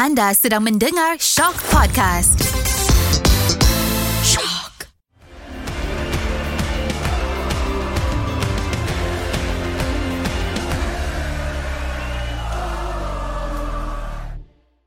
Anda 0.00 0.32
sedang 0.32 0.64
mendengar 0.64 1.20
Shock 1.20 1.60
Podcast. 1.68 2.40
Shock. 4.24 4.88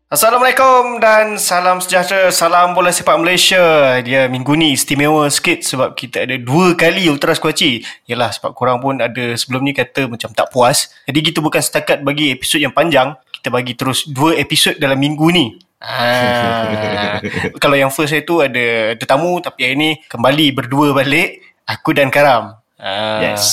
Assalamualaikum 0.09 0.97
dan 0.97 1.37
salam 1.37 1.77
sejahtera, 1.77 2.33
salam 2.33 2.73
bola 2.73 2.89
sepak 2.89 3.13
Malaysia. 3.21 4.01
Dia 4.01 4.25
minggu 4.25 4.57
ni 4.57 4.73
istimewa 4.73 5.29
sikit 5.29 5.61
sebab 5.61 5.93
kita 5.93 6.25
ada 6.25 6.41
dua 6.41 6.73
kali 6.73 7.05
Ultras 7.05 7.37
Kuaci. 7.37 7.85
Yalah 8.09 8.33
sebab 8.33 8.57
korang 8.57 8.81
pun 8.81 8.97
ada 8.97 9.37
sebelum 9.37 9.61
ni 9.61 9.77
kata 9.77 10.09
macam 10.09 10.33
tak 10.33 10.49
puas. 10.49 10.89
Jadi 11.05 11.21
kita 11.21 11.37
bukan 11.37 11.61
setakat 11.61 12.01
bagi 12.01 12.33
episod 12.33 12.57
yang 12.57 12.73
panjang, 12.73 13.13
kita 13.43 13.51
bagi 13.51 13.75
terus 13.75 14.07
dua 14.07 14.39
episod 14.39 14.79
dalam 14.79 14.95
minggu 14.95 15.27
ni. 15.35 15.51
Ah, 15.83 17.19
kalau 17.59 17.75
yang 17.75 17.91
first 17.91 18.15
itu 18.15 18.39
ada 18.39 18.95
tetamu 18.95 19.43
tapi 19.43 19.67
hari 19.67 19.75
ni 19.75 19.91
kembali 20.07 20.55
berdua 20.55 20.95
balik 20.95 21.43
aku 21.67 21.91
dan 21.91 22.07
Karam. 22.07 22.55
Ah, 22.79 23.19
Yes. 23.19 23.43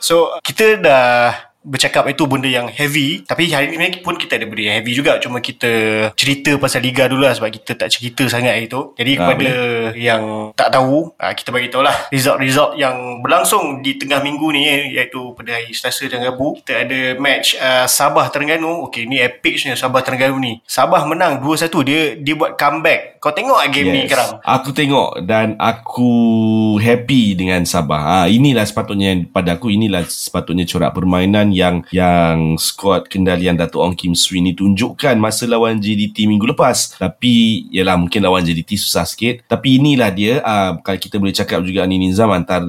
So 0.00 0.32
kita 0.40 0.80
dah 0.80 1.47
bercakap 1.68 2.08
itu 2.08 2.24
benda 2.24 2.48
yang 2.48 2.66
heavy 2.72 3.22
tapi 3.28 3.52
hari 3.52 3.76
ni 3.76 4.00
pun 4.00 4.16
kita 4.16 4.40
ada 4.40 4.48
benda 4.48 4.72
yang 4.72 4.76
heavy 4.80 4.96
juga. 4.96 5.20
Cuma 5.20 5.44
kita 5.44 5.68
cerita 6.16 6.56
pasal 6.56 6.80
liga 6.80 7.04
dulu 7.04 7.28
lah 7.28 7.36
sebab 7.36 7.52
kita 7.52 7.76
tak 7.76 7.92
cerita 7.92 8.24
sangat 8.26 8.56
hari 8.56 8.66
tu. 8.66 8.96
Jadi 8.96 9.12
Ah, 9.18 9.34
kepada 9.34 9.54
yang 9.98 10.22
tak 10.54 10.70
tahu 10.70 11.10
ah, 11.18 11.34
kita 11.34 11.50
bagi 11.50 11.68
tahu 11.68 11.82
lah 11.82 12.06
result-result 12.14 12.78
yang 12.78 13.18
berlangsung 13.18 13.82
di 13.82 13.98
tengah 13.98 14.22
minggu 14.22 14.46
ni 14.54 14.94
iaitu 14.94 15.34
pada 15.34 15.58
hari 15.58 15.74
Selasa 15.74 16.06
dan 16.06 16.24
Rabu. 16.24 16.62
Kita 16.62 16.86
ada 16.86 17.00
match 17.18 17.58
uh, 17.58 17.84
Sabah 17.90 18.30
Terengganu. 18.30 18.88
Ok 18.88 19.04
ni 19.04 19.18
epic 19.18 19.60
Sabah 19.74 20.00
Terengganu 20.00 20.38
ni. 20.38 20.62
Sabah 20.64 21.04
menang 21.04 21.42
2-1 21.42 21.68
dia 21.84 22.00
dia 22.16 22.34
buat 22.38 22.54
comeback. 22.54 23.18
Kau 23.18 23.34
tengok 23.34 23.58
game 23.74 23.90
ni 23.90 24.00
Karam 24.06 24.38
Aku 24.46 24.70
tengok 24.70 25.26
dan 25.26 25.58
aku 25.58 26.10
happy 26.78 27.34
dengan 27.34 27.66
Sabah. 27.66 28.00
Ha, 28.00 28.16
inilah 28.30 28.62
sepatutnya 28.62 29.26
pada 29.28 29.58
aku 29.58 29.74
inilah 29.74 30.06
sepatutnya 30.06 30.62
corak 30.64 30.94
permainan 30.94 31.50
yang 31.58 31.82
yang 31.90 32.54
skuad 32.54 33.10
kendalian 33.10 33.58
Datuk 33.58 33.82
Ong 33.82 33.96
Kim 33.98 34.14
Swee 34.14 34.42
ni 34.42 34.54
tunjukkan 34.54 35.18
masa 35.18 35.50
lawan 35.50 35.82
JDT 35.82 36.30
minggu 36.30 36.46
lepas. 36.54 36.94
Tapi 36.94 37.66
yalah 37.74 37.98
mungkin 37.98 38.22
lawan 38.22 38.46
JDT 38.46 38.78
susah 38.78 39.02
sikit. 39.02 39.42
Tapi 39.50 39.82
inilah 39.82 40.10
dia 40.14 40.38
uh, 40.42 40.78
kalau 40.80 40.98
kita 40.98 41.18
boleh 41.18 41.34
cakap 41.34 41.60
juga 41.66 41.82
ni 41.84 41.98
Nizam 41.98 42.30
antara 42.30 42.66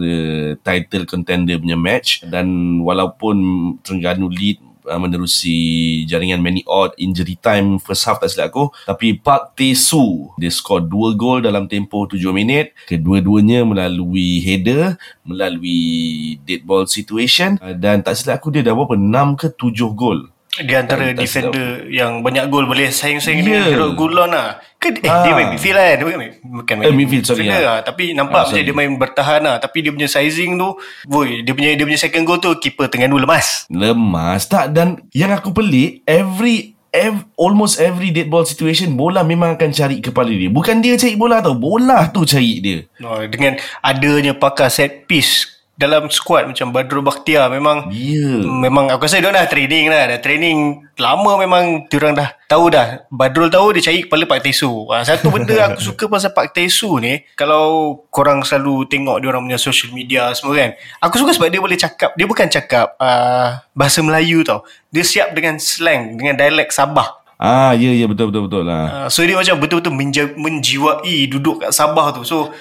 title 0.65 1.05
contender 1.05 1.61
punya 1.61 1.77
match 1.77 2.25
dan 2.25 2.47
walaupun 2.81 3.37
Terengganu 3.85 4.27
lead 4.29 4.68
uh, 4.89 4.97
menerusi 4.97 6.03
jaringan 6.09 6.41
many 6.41 6.65
odd 6.65 6.97
injury 6.97 7.37
time 7.37 7.77
first 7.77 8.03
half 8.09 8.17
tak 8.17 8.33
silap 8.33 8.49
aku. 8.49 8.73
Tapi 8.89 9.21
Park 9.21 9.53
Tae-soo 9.53 10.33
dia 10.41 10.49
skor 10.49 10.81
2 10.81 11.13
gol 11.13 11.45
dalam 11.45 11.69
tempoh 11.69 12.09
7 12.09 12.17
minit. 12.33 12.73
Kedua-duanya 12.89 13.61
melalui 13.63 14.41
header 14.41 14.97
melalui 15.21 16.35
dead 16.43 16.65
ball 16.65 16.89
situation. 16.89 17.61
Uh, 17.61 17.77
dan 17.77 18.01
tak 18.01 18.17
silap 18.17 18.41
aku 18.41 18.49
dia 18.49 18.65
dah 18.65 18.73
berapa? 18.73 18.97
6 18.97 19.39
ke 19.39 19.47
7 19.53 19.93
gol 19.93 20.19
di 20.61 20.73
antara 20.73 21.09
tak 21.09 21.17
defender 21.17 21.67
yang 21.87 22.19
banyak 22.19 22.45
gol 22.47 22.63
boleh 22.63 22.89
saing-saing 22.89 23.39
Ya. 23.39 23.43
dengan 23.43 23.63
Harold 23.69 23.95
Goulon 23.95 24.29
lah. 24.29 24.59
Ke, 24.75 24.91
eh, 24.93 25.05
Ah. 25.05 25.21
dia 25.21 25.31
main 25.33 25.47
midfield 25.49 25.75
kan? 25.75 25.97
Bukan, 25.97 26.17
bukan 26.45 26.75
Eh, 26.79 26.91
midfield, 26.91 27.25
sorry, 27.25 27.45
ya. 27.45 27.59
lah. 27.59 27.77
Tapi 27.81 28.11
nampak 28.11 28.37
Ah, 28.37 28.45
macam 28.45 28.61
dia 28.61 28.73
main 28.73 28.91
bertahan 28.93 29.41
lah. 29.41 29.55
Tapi 29.57 29.77
dia 29.79 29.91
punya 29.91 30.07
sizing 30.07 30.55
tu, 30.55 30.69
boy, 31.03 31.41
dia 31.41 31.51
punya 31.51 31.69
dia 31.71 31.83
punya 31.83 31.99
second 31.99 32.23
goal 32.23 32.37
tu, 32.37 32.51
keeper 32.55 32.87
tengah 32.87 33.05
dulu 33.05 33.21
lemas. 33.21 33.67
lemas 33.69 34.45
tak 34.45 34.71
dan 34.71 34.87
yang 35.09 35.29
aku 35.29 35.51
pelik 35.51 36.01
every 36.03 36.73
ev, 36.89 37.21
almost 37.35 37.77
every 37.77 38.09
dead 38.09 38.25
ball 38.25 38.41
situation 38.41 38.93
bola 38.93 39.21
memang 39.21 39.53
akan 39.53 39.69
cari 39.69 39.99
kepala 39.99 40.25
dia 40.27 40.49
bukan 40.49 40.79
dia 40.79 40.97
cari 40.97 41.13
bola 41.13 41.37
tau 41.37 41.53
bola 41.53 42.09
tu 42.09 42.25
cari 42.25 42.57
dia 42.57 42.79
Oh, 42.99 43.21
dengan 43.23 43.53
adanya 43.79 44.33
pakar 44.33 44.67
set 44.67 45.05
piece 45.05 45.58
dalam 45.79 46.11
squad 46.11 46.43
macam 46.43 46.75
Badrul 46.75 46.99
Bakhtiar 46.99 47.47
memang 47.47 47.87
ya. 47.87 48.43
Memang 48.43 48.91
aku 48.91 49.07
rasa 49.07 49.23
dia 49.23 49.31
dah 49.31 49.47
training 49.47 49.87
lah. 49.87 50.11
Dah 50.11 50.19
training 50.19 50.83
lama 50.99 51.39
memang 51.39 51.87
Diorang 51.87 52.19
dah 52.19 52.35
tahu 52.51 52.67
dah. 52.67 53.07
Badrul 53.07 53.47
tahu 53.47 53.71
dia 53.71 53.87
cari 53.87 54.03
kepala 54.03 54.27
Pak 54.27 54.43
Tesu. 54.43 54.67
Ha, 54.91 55.07
Satu 55.07 55.31
benda 55.31 55.55
aku 55.71 55.79
suka 55.79 56.11
pasal 56.11 56.35
Pak 56.35 56.51
Tesu 56.51 56.99
ni 56.99 57.23
Kalau 57.39 57.95
korang 58.11 58.43
selalu 58.43 58.91
tengok 58.91 59.23
diorang 59.23 59.39
punya 59.39 59.55
social 59.55 59.95
media 59.95 60.35
semua 60.35 60.59
kan 60.59 60.75
Aku 60.99 61.15
suka 61.15 61.31
sebab 61.31 61.47
dia 61.47 61.63
boleh 61.63 61.79
cakap 61.79 62.11
Dia 62.19 62.27
bukan 62.27 62.51
cakap 62.51 62.99
uh, 62.99 63.63
bahasa 63.71 64.03
Melayu 64.03 64.43
tau. 64.43 64.67
Dia 64.91 65.07
siap 65.07 65.31
dengan 65.31 65.55
slang 65.63 66.19
Dengan 66.19 66.35
dialek 66.35 66.75
Sabah. 66.75 67.23
Ah 67.39 67.71
ya 67.71 67.95
ya 67.95 68.03
betul 68.03 68.35
betul 68.35 68.51
betul 68.51 68.63
lah. 68.67 69.07
Uh, 69.07 69.07
so 69.07 69.23
dia 69.23 69.39
macam 69.39 69.55
betul-betul 69.55 69.95
menja- 69.95 70.35
menjiwai 70.35 71.23
duduk 71.31 71.63
kat 71.63 71.71
Sabah 71.71 72.11
tu. 72.11 72.27
So 72.27 72.51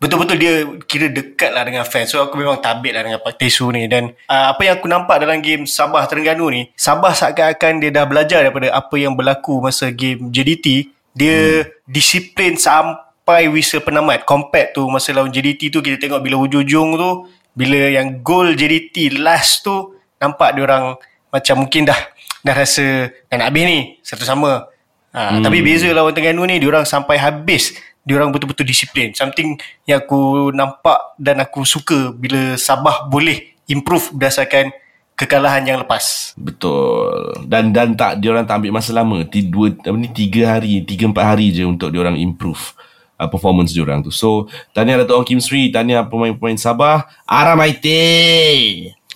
betul-betul 0.00 0.36
dia 0.40 0.52
kira 0.88 1.12
dekat 1.12 1.52
lah 1.52 1.62
dengan 1.62 1.84
fans. 1.84 2.08
So 2.08 2.24
aku 2.24 2.40
memang 2.40 2.58
tabik 2.64 2.96
lah 2.96 3.04
dengan 3.04 3.20
Pak 3.20 3.36
Tesu 3.36 3.68
ni. 3.68 3.84
Dan 3.84 4.16
uh, 4.26 4.56
apa 4.56 4.64
yang 4.64 4.80
aku 4.80 4.88
nampak 4.88 5.20
dalam 5.20 5.44
game 5.44 5.68
Sabah 5.68 6.08
Terengganu 6.08 6.48
ni, 6.48 6.72
Sabah 6.72 7.12
seakan-akan 7.12 7.72
dia 7.84 7.90
dah 7.92 8.04
belajar 8.08 8.40
daripada 8.40 8.72
apa 8.72 8.96
yang 8.96 9.12
berlaku 9.12 9.60
masa 9.60 9.92
game 9.92 10.32
JDT. 10.32 10.88
Dia 11.12 11.68
hmm. 11.68 11.84
disiplin 11.84 12.56
sampai 12.56 13.52
whistle 13.52 13.84
penamat. 13.84 14.24
Compared 14.24 14.72
tu 14.72 14.88
masa 14.88 15.12
lawan 15.12 15.28
JDT 15.28 15.68
tu 15.68 15.84
kita 15.84 16.00
tengok 16.00 16.24
bila 16.24 16.40
hujung-hujung 16.40 16.96
tu, 16.96 17.10
bila 17.52 17.92
yang 17.92 18.24
gol 18.24 18.56
JDT 18.56 19.20
last 19.20 19.68
tu, 19.68 20.00
nampak 20.16 20.56
dia 20.56 20.64
orang 20.64 20.96
macam 21.28 21.62
mungkin 21.62 21.84
dah 21.86 22.00
dah 22.40 22.56
rasa 22.56 23.12
dah 23.28 23.36
nak 23.36 23.52
habis 23.52 23.64
ni 23.68 23.78
satu 24.00 24.24
sama 24.24 24.66
Ha, 25.10 25.34
hmm. 25.34 25.42
Tapi 25.42 25.58
beza 25.58 25.90
lawan 25.90 26.14
Terengganu 26.14 26.46
ni 26.46 26.62
Diorang 26.62 26.86
sampai 26.86 27.18
habis 27.18 27.74
Diorang 28.04 28.32
betul-betul 28.32 28.64
disiplin 28.64 29.12
Something 29.12 29.60
yang 29.84 30.00
aku 30.02 30.48
nampak 30.56 31.14
Dan 31.20 31.38
aku 31.44 31.68
suka 31.68 32.16
Bila 32.16 32.56
Sabah 32.56 33.06
boleh 33.06 33.56
Improve 33.68 34.16
berdasarkan 34.16 34.72
Kekalahan 35.20 35.68
yang 35.68 35.78
lepas 35.84 36.32
Betul. 36.40 37.44
Dan 37.44 37.76
dan 37.76 37.92
tak 37.92 38.24
dia 38.24 38.32
orang 38.32 38.48
tak 38.48 38.64
ambil 38.64 38.80
masa 38.80 38.96
lama. 38.96 39.20
Ti, 39.20 39.44
dua 39.44 39.68
apa 39.76 39.92
ni 39.92 40.08
tiga 40.08 40.56
hari, 40.56 40.80
tiga 40.80 41.04
empat 41.04 41.36
hari 41.36 41.52
je 41.52 41.68
untuk 41.68 41.92
dia 41.92 42.00
orang 42.00 42.16
improve 42.16 42.72
uh, 43.20 43.28
performance 43.28 43.76
dia 43.76 43.84
orang 43.84 44.00
tu. 44.00 44.08
So, 44.08 44.48
tahniah 44.72 45.04
Datuk 45.04 45.20
Ong 45.20 45.28
Kim 45.28 45.40
Sri, 45.44 45.68
tahniah 45.68 46.08
pemain-pemain 46.08 46.56
Sabah. 46.56 47.04
Aramaite. 47.28 48.00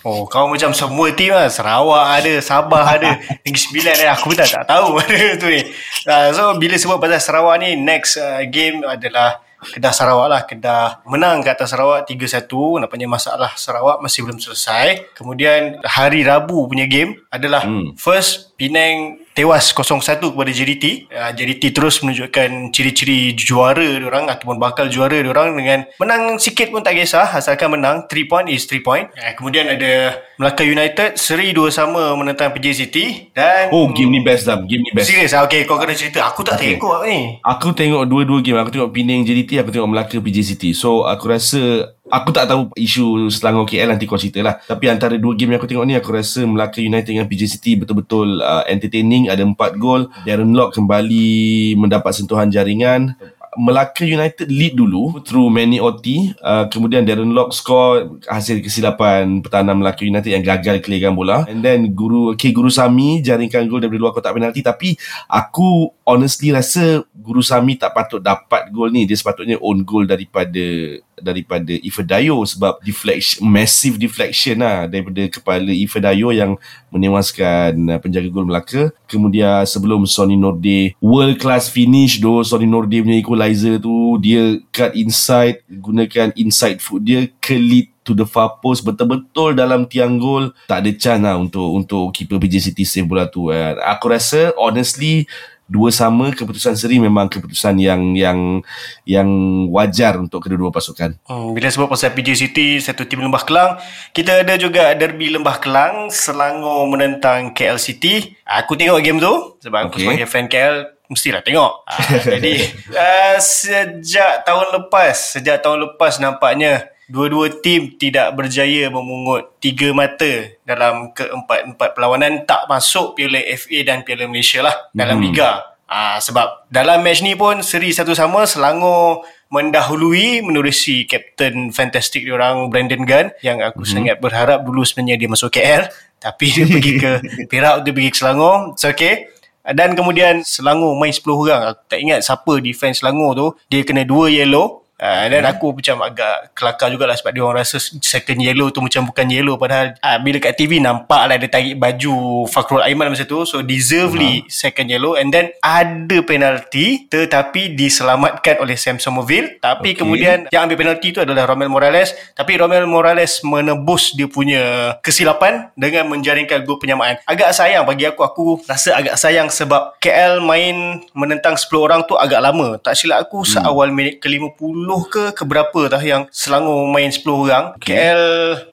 Oh 0.05 0.29
kau 0.29 0.45
macam 0.45 0.69
semua 0.69 1.09
tim 1.11 1.33
lah. 1.33 1.49
Sarawak 1.49 2.21
ada 2.21 2.33
Sabah 2.37 2.85
ada 2.85 3.17
Negeri 3.43 3.57
Sembilan 3.57 3.93
ada. 3.97 4.13
Aku 4.13 4.29
pun 4.29 4.37
tak, 4.37 4.53
tak 4.53 4.65
tahu 4.69 4.93
mana 5.01 5.33
tu 5.35 5.49
ni. 5.49 5.61
Uh, 6.05 6.29
So 6.29 6.53
bila 6.61 6.77
sebut 6.77 7.01
pasal 7.01 7.17
Sarawak 7.17 7.57
ni 7.57 7.73
Next 7.73 8.21
uh, 8.21 8.45
game 8.45 8.85
adalah 8.85 9.41
Kedah 9.65 9.89
Sarawak 9.89 10.27
lah. 10.29 10.41
Kedah 10.45 11.01
menang 11.09 11.41
ke 11.41 11.49
atas 11.49 11.73
Sarawak 11.73 12.05
3-1 12.05 12.45
Nampaknya 12.85 13.09
masalah 13.09 13.57
Sarawak 13.57 13.97
masih 13.97 14.29
belum 14.29 14.37
selesai. 14.37 15.09
Kemudian 15.17 15.81
hari 15.81 16.21
Rabu 16.21 16.69
punya 16.69 16.85
game 16.85 17.17
Adalah 17.33 17.65
Hmm. 17.65 17.97
First 17.97 18.53
Penang 18.61 19.24
tewas 19.35 19.69
0-1 19.69 19.99
kepada 20.31 20.47
JDT. 20.49 21.11
Uh, 21.11 21.31
JDT 21.35 21.75
terus 21.75 21.99
menunjukkan 21.99 22.71
ciri-ciri 22.71 23.35
juara 23.35 23.83
diorang 23.99 24.31
ataupun 24.31 24.55
bakal 24.55 24.87
juara 24.87 25.19
diorang 25.19 25.51
dengan 25.53 25.83
menang 25.99 26.39
sikit 26.39 26.71
pun 26.71 26.79
tak 26.79 26.95
kisah 26.95 27.27
asalkan 27.27 27.75
menang 27.75 28.07
3 28.07 28.31
point 28.31 28.47
is 28.47 28.63
3 28.63 28.79
point. 28.79 29.11
Uh, 29.13 29.33
kemudian 29.35 29.67
ada 29.67 30.23
Melaka 30.35 30.63
United 30.63 31.15
seri 31.15 31.51
dua 31.51 31.67
sama 31.67 32.15
menentang 32.15 32.51
PJ 32.51 32.65
City 32.75 33.31
dan 33.31 33.71
Oh, 33.71 33.87
game 33.87 34.07
ni 34.09 34.19
best 34.19 34.47
dah. 34.47 34.55
Game 34.57 34.83
ni 34.83 34.91
best. 34.91 35.11
Serius 35.11 35.31
ah 35.31 35.43
okey 35.43 35.63
kau 35.63 35.75
kena 35.75 35.91
cerita. 35.91 36.23
Aku 36.27 36.43
tak 36.43 36.55
Okay. 36.55 36.79
tengok 36.79 37.03
ni. 37.03 37.39
Aku 37.39 37.71
tengok 37.71 38.07
dua-dua 38.07 38.39
game. 38.39 38.59
Aku 38.59 38.71
tengok 38.71 38.91
Penang 38.91 39.23
JDT, 39.23 39.59
aku 39.59 39.71
tengok 39.71 39.91
Melaka 39.91 40.15
PJ 40.15 40.37
City. 40.43 40.71
So, 40.71 41.03
aku 41.03 41.27
rasa 41.27 41.94
Aku 42.05 42.29
tak 42.29 42.45
tahu 42.45 42.69
isu 42.77 43.33
Selangor 43.33 43.65
KL 43.65 43.89
nanti 43.89 44.05
kau 44.05 44.13
cerita 44.13 44.37
lah. 44.45 44.61
Tapi 44.61 44.85
antara 44.93 45.17
dua 45.17 45.33
game 45.33 45.57
yang 45.57 45.59
aku 45.61 45.65
tengok 45.65 45.85
ni, 45.89 45.97
aku 45.97 46.13
rasa 46.13 46.45
Melaka 46.45 46.77
United 46.77 47.09
dengan 47.09 47.25
PJ 47.25 47.57
City 47.57 47.73
betul-betul 47.73 48.45
uh, 48.45 48.61
entertaining. 48.69 49.25
Ada 49.25 49.41
empat 49.41 49.73
gol. 49.81 50.13
Darren 50.21 50.53
Lock 50.53 50.77
kembali 50.77 51.73
mendapat 51.81 52.13
sentuhan 52.13 52.53
jaringan. 52.53 53.17
Melaka 53.55 54.03
United 54.03 54.51
lead 54.51 54.75
dulu 54.75 55.23
through 55.23 55.47
Manny 55.47 55.79
Oti. 55.79 56.29
Uh, 56.43 56.67
kemudian 56.67 57.07
Darren 57.07 57.31
Lock 57.31 57.55
score 57.55 58.21
hasil 58.27 58.59
kesilapan 58.61 59.41
pertahanan 59.41 59.79
Melaka 59.79 60.03
United 60.05 60.29
yang 60.29 60.43
gagal 60.43 60.83
clearkan 60.83 61.15
bola. 61.15 61.47
And 61.49 61.63
then 61.63 61.95
Guru 61.95 62.35
K 62.35 62.51
Guru 62.51 62.69
Sami 62.69 63.23
jaringkan 63.23 63.65
gol 63.65 63.81
daripada 63.81 64.01
luar 64.01 64.13
kotak 64.13 64.35
penalti. 64.35 64.61
Tapi 64.61 64.93
aku 65.25 65.89
honestly 66.05 66.51
rasa 66.51 67.01
Guru 67.15 67.41
Sami 67.41 67.79
tak 67.79 67.95
patut 67.95 68.21
dapat 68.21 68.69
gol 68.69 68.91
ni. 68.91 69.07
Dia 69.07 69.17
sepatutnya 69.17 69.57
own 69.63 69.87
goal 69.87 70.03
daripada 70.05 70.99
daripada 71.19 71.71
Ifedayo 71.79 72.43
sebab 72.43 72.79
deflection 72.83 73.43
massive 73.47 73.95
deflection 73.95 74.59
lah 74.59 74.87
daripada 74.87 75.27
kepala 75.31 75.71
Ifedayo 75.71 76.31
yang 76.35 76.59
menewaskan 76.91 77.75
uh, 77.91 77.99
penjaga 77.99 78.27
gol 78.31 78.47
Melaka 78.47 78.91
kemudian 79.07 79.63
sebelum 79.63 80.03
Sonny 80.07 80.35
Norde 80.35 80.95
world 80.99 81.39
class 81.39 81.71
finish 81.71 82.19
doh 82.19 82.43
Sonny 82.43 82.67
Norde 82.67 82.99
punya 82.99 83.19
equalizer 83.19 83.79
tu 83.79 84.19
dia 84.19 84.59
cut 84.71 84.91
inside 84.95 85.63
gunakan 85.67 86.35
inside 86.35 86.79
foot 86.83 87.03
dia 87.03 87.27
ke 87.39 87.55
lead 87.55 87.95
to 88.05 88.13
the 88.13 88.23
far 88.23 88.61
post 88.61 88.85
betul-betul 88.85 89.57
dalam 89.57 89.89
tiang 89.89 90.21
gol 90.21 90.53
tak 90.69 90.85
ada 90.85 90.91
chance 90.93 91.23
lah 91.25 91.35
untuk 91.41 91.65
untuk 91.73 92.13
keeper 92.13 92.37
PJ 92.37 92.69
City 92.71 92.85
save 92.85 93.09
bola 93.09 93.25
tu 93.25 93.49
eh. 93.49 93.73
aku 93.81 94.13
rasa 94.13 94.53
honestly 94.61 95.25
dua 95.65 95.89
sama 95.89 96.29
keputusan 96.29 96.77
seri 96.77 97.01
memang 97.01 97.25
keputusan 97.25 97.81
yang 97.81 98.13
yang 98.13 98.61
yang 99.01 99.29
wajar 99.73 100.17
untuk 100.21 100.45
kedua-dua 100.45 100.69
pasukan. 100.69 101.17
Hmm, 101.25 101.57
bila 101.57 101.67
sebut 101.73 101.89
pasal 101.89 102.13
PJ 102.13 102.37
City 102.37 102.77
satu 102.77 103.01
tim 103.09 103.21
Lembah 103.21 103.41
Kelang, 103.41 103.81
kita 104.13 104.45
ada 104.45 104.53
juga 104.61 104.93
derby 104.93 105.33
Lembah 105.33 105.57
Kelang 105.57 106.13
Selangor 106.13 106.85
menentang 106.85 107.49
KL 107.51 107.81
City. 107.81 108.37
Aku 108.45 108.77
tengok 108.77 109.01
game 109.01 109.17
tu 109.17 109.57
sebab 109.61 109.89
aku 109.89 109.97
Okay. 109.97 110.05
sebagai 110.05 110.27
fan 110.29 110.45
KL 110.45 110.75
mestilah 111.05 111.41
tengok. 111.41 111.85
Ah, 111.85 112.01
jadi 112.17 112.53
uh, 112.93 113.37
sejak 113.61 114.45
tahun 114.45 114.67
lepas, 114.73 115.37
sejak 115.37 115.61
tahun 115.61 115.85
lepas 115.85 116.17
nampaknya 116.21 116.93
dua-dua 117.05 117.61
tim 117.61 117.93
tidak 117.97 118.33
berjaya 118.33 118.89
memungut 118.89 119.57
tiga 119.61 119.93
mata 119.93 120.49
dalam 120.65 121.13
keempat-empat 121.13 121.93
perlawanan 121.93 122.45
tak 122.49 122.65
masuk 122.65 123.13
Piala 123.13 123.41
FA 123.55 123.79
dan 123.85 124.01
Piala 124.01 124.25
Malaysia 124.25 124.65
lah 124.65 124.75
dalam 124.91 125.21
Hmm. 125.21 125.25
liga. 125.29 125.49
Ah 125.85 126.17
sebab 126.17 126.65
dalam 126.73 127.05
match 127.05 127.21
ni 127.21 127.37
pun 127.37 127.61
seri 127.61 127.93
satu 127.93 128.17
sama 128.17 128.49
Selangor 128.49 129.21
mendahului 129.53 130.41
menerusi 130.41 131.05
kapten 131.05 131.69
fantastik 131.69 132.25
diorang 132.25 132.73
Brandon 132.73 133.05
Gunn 133.05 133.29
yang 133.45 133.61
aku 133.61 133.85
mm-hmm. 133.85 133.93
sangat 133.93 134.15
berharap 134.17 134.65
dulu 134.65 134.81
sebenarnya 134.81 135.21
dia 135.21 135.29
masuk 135.29 135.53
KL 135.53 135.85
tapi 136.17 136.45
dia 136.49 136.65
pergi 136.65 136.93
ke 136.97 137.11
Perak 137.53 137.85
dia 137.85 137.93
pergi 137.93 138.09
ke 138.09 138.17
Selangor. 138.17 138.73
So 138.81 138.89
okay. 138.89 139.29
Dan 139.65 139.97
kemudian 139.97 140.45
Selangor 140.45 140.93
main 140.93 141.09
10 141.09 141.25
orang. 141.25 141.61
Aku 141.73 141.81
tak 141.89 141.97
ingat 142.01 142.21
siapa 142.21 142.53
defense 142.61 143.01
Selangor 143.01 143.31
tu. 143.33 143.47
Dia 143.69 143.81
kena 143.81 144.05
dua 144.05 144.29
yellow. 144.29 144.84
Uh, 144.95 145.27
dan 145.27 145.43
aku 145.43 145.75
macam 145.75 146.07
agak 146.07 146.55
kelakar 146.55 146.87
jugalah 146.87 147.19
sebab 147.19 147.35
dia 147.35 147.43
orang 147.43 147.67
rasa 147.67 147.83
second 147.83 148.39
yellow 148.39 148.71
tu 148.71 148.79
macam 148.79 149.03
bukan 149.03 149.27
yellow. 149.27 149.59
Padahal 149.59 149.99
uh, 149.99 150.17
bila 150.23 150.39
kat 150.39 150.55
TV 150.55 150.79
nampak 150.79 151.19
lah 151.27 151.35
dia 151.35 151.51
tarik 151.51 151.75
baju 151.75 152.47
Fakrul 152.47 152.79
Aiman 152.79 153.11
masa 153.11 153.27
tu. 153.27 153.43
So 153.43 153.59
deservedly 153.59 154.47
uh-huh. 154.47 154.51
second 154.51 154.87
yellow. 154.87 155.19
And 155.19 155.35
then 155.35 155.51
ada 155.59 156.23
penalti 156.23 157.11
tetapi 157.11 157.75
diselamatkan 157.75 158.63
oleh 158.63 158.79
Sam 158.79 158.95
Somerville. 158.95 159.59
Tapi 159.59 159.91
okay. 159.91 159.99
Kemudian 159.99 160.47
yang 160.55 160.71
ambil 160.71 160.87
penalti 160.87 161.11
tu 161.11 161.19
adalah 161.19 161.43
Romel 161.43 161.67
Morales. 161.67 162.15
Tapi 162.31 162.55
Romel 162.55 162.87
Morales 162.87 163.43
menebus 163.43 164.15
dia 164.15 164.31
punya 164.31 164.95
kesilapan 165.03 165.75
dengan 165.75 166.07
menjaringkan 166.07 166.63
gol 166.63 166.79
penyamaan. 166.79 167.19
Agak 167.27 167.51
sayang 167.51 167.83
bagi 167.83 168.07
aku. 168.07 168.23
Aku 168.23 168.43
rasa 168.63 168.95
agak 168.95 169.19
sayang 169.19 169.51
sebab 169.51 169.99
KL 169.99 170.39
main 170.39 171.03
menentang 171.11 171.59
10 171.59 171.67
orang 171.83 172.01
tu 172.07 172.15
agak 172.15 172.39
lama. 172.39 172.79
Tak 172.79 172.95
silap 172.95 173.27
aku 173.27 173.43
hmm. 173.43 173.59
seawal 173.59 173.91
minit 173.91 174.23
ke-50 174.23 174.84
ke 175.09 175.33
keberapa 175.33 175.89
dah 175.89 176.01
yang 176.01 176.27
Selangor 176.29 176.85
main 176.89 177.09
10 177.09 177.25
orang. 177.25 177.65
Okay. 177.79 177.95
KL 177.95 178.23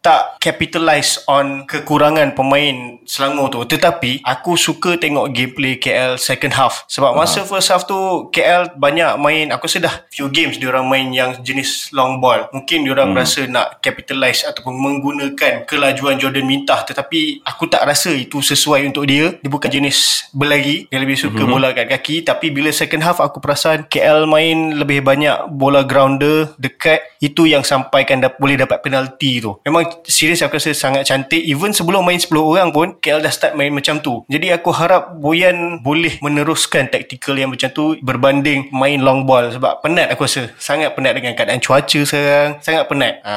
tak 0.05 0.37
capitalize 0.43 1.23
on 1.31 1.64
kekurangan 1.64 2.35
pemain 2.37 2.99
Selangor 3.09 3.49
tu. 3.53 3.61
Tetapi 3.64 4.23
aku 4.23 4.55
suka 4.59 5.00
tengok 5.00 5.32
gameplay 5.32 5.79
KL 5.79 6.19
second 6.20 6.53
half. 6.55 6.85
Sebab 6.91 7.17
masa 7.17 7.47
first 7.47 7.70
half 7.73 7.88
tu 7.88 8.29
KL 8.31 8.75
banyak 8.76 9.17
main. 9.19 9.49
Aku 9.55 9.67
rasa 9.67 9.79
dah 9.82 9.94
few 10.11 10.29
games 10.29 10.59
diorang 10.59 10.87
main 10.87 11.11
yang 11.11 11.38
jenis 11.41 11.91
long 11.94 12.19
ball. 12.19 12.50
Mungkin 12.53 12.85
diorang 12.85 13.15
hmm. 13.15 13.19
rasa 13.19 13.41
nak 13.49 13.81
capitalize 13.81 14.44
ataupun 14.44 14.75
menggunakan 14.75 15.65
kelajuan 15.65 16.19
Jordan 16.19 16.47
Mintah. 16.47 16.85
Tetapi 16.85 17.47
aku 17.47 17.70
tak 17.70 17.87
rasa 17.87 18.12
itu 18.12 18.43
sesuai 18.43 18.87
untuk 18.91 19.06
dia. 19.06 19.35
Dia 19.41 19.50
bukan 19.50 19.70
jenis 19.70 20.29
berlari. 20.35 20.91
Dia 20.91 20.99
lebih 21.00 21.17
suka 21.17 21.43
hmm. 21.47 21.50
bola 21.50 21.69
kat 21.73 21.88
kaki. 21.88 22.26
Tapi 22.26 22.50
bila 22.50 22.69
second 22.75 23.03
half 23.05 23.19
aku 23.23 23.38
perasan 23.38 23.87
KL 23.87 24.26
main 24.26 24.75
lebih 24.76 25.05
banyak 25.05 25.50
bola 25.50 25.85
grounder 26.03 26.51
dekat 26.59 26.99
itu 27.23 27.47
yang 27.47 27.63
sampaikan 27.63 28.19
dap- 28.19 28.43
boleh 28.43 28.59
dapat 28.59 28.83
penalti 28.83 29.39
tu. 29.39 29.55
Memang 29.63 30.03
serius 30.03 30.43
aku 30.43 30.59
rasa 30.59 30.75
sangat 30.75 31.07
cantik. 31.07 31.39
Even 31.39 31.71
sebelum 31.71 32.03
main 32.03 32.19
10 32.19 32.35
orang 32.43 32.75
pun 32.75 32.99
KL 32.99 33.23
dah 33.23 33.31
start 33.31 33.55
main 33.55 33.71
macam 33.71 34.03
tu. 34.03 34.27
Jadi 34.27 34.51
aku 34.51 34.75
harap 34.75 35.15
Boyan 35.23 35.79
boleh 35.79 36.19
meneruskan 36.19 36.91
taktikal 36.91 37.39
yang 37.39 37.55
macam 37.55 37.71
tu 37.71 37.95
berbanding 38.03 38.67
main 38.75 38.99
long 38.99 39.23
ball. 39.23 39.55
Sebab 39.55 39.87
penat 39.87 40.11
aku 40.11 40.27
rasa. 40.27 40.51
Sangat 40.59 40.99
penat 40.99 41.15
dengan 41.15 41.39
keadaan 41.39 41.63
cuaca 41.63 42.01
sekarang. 42.03 42.59
Sangat 42.59 42.91
penat. 42.91 43.23
Ha. 43.23 43.35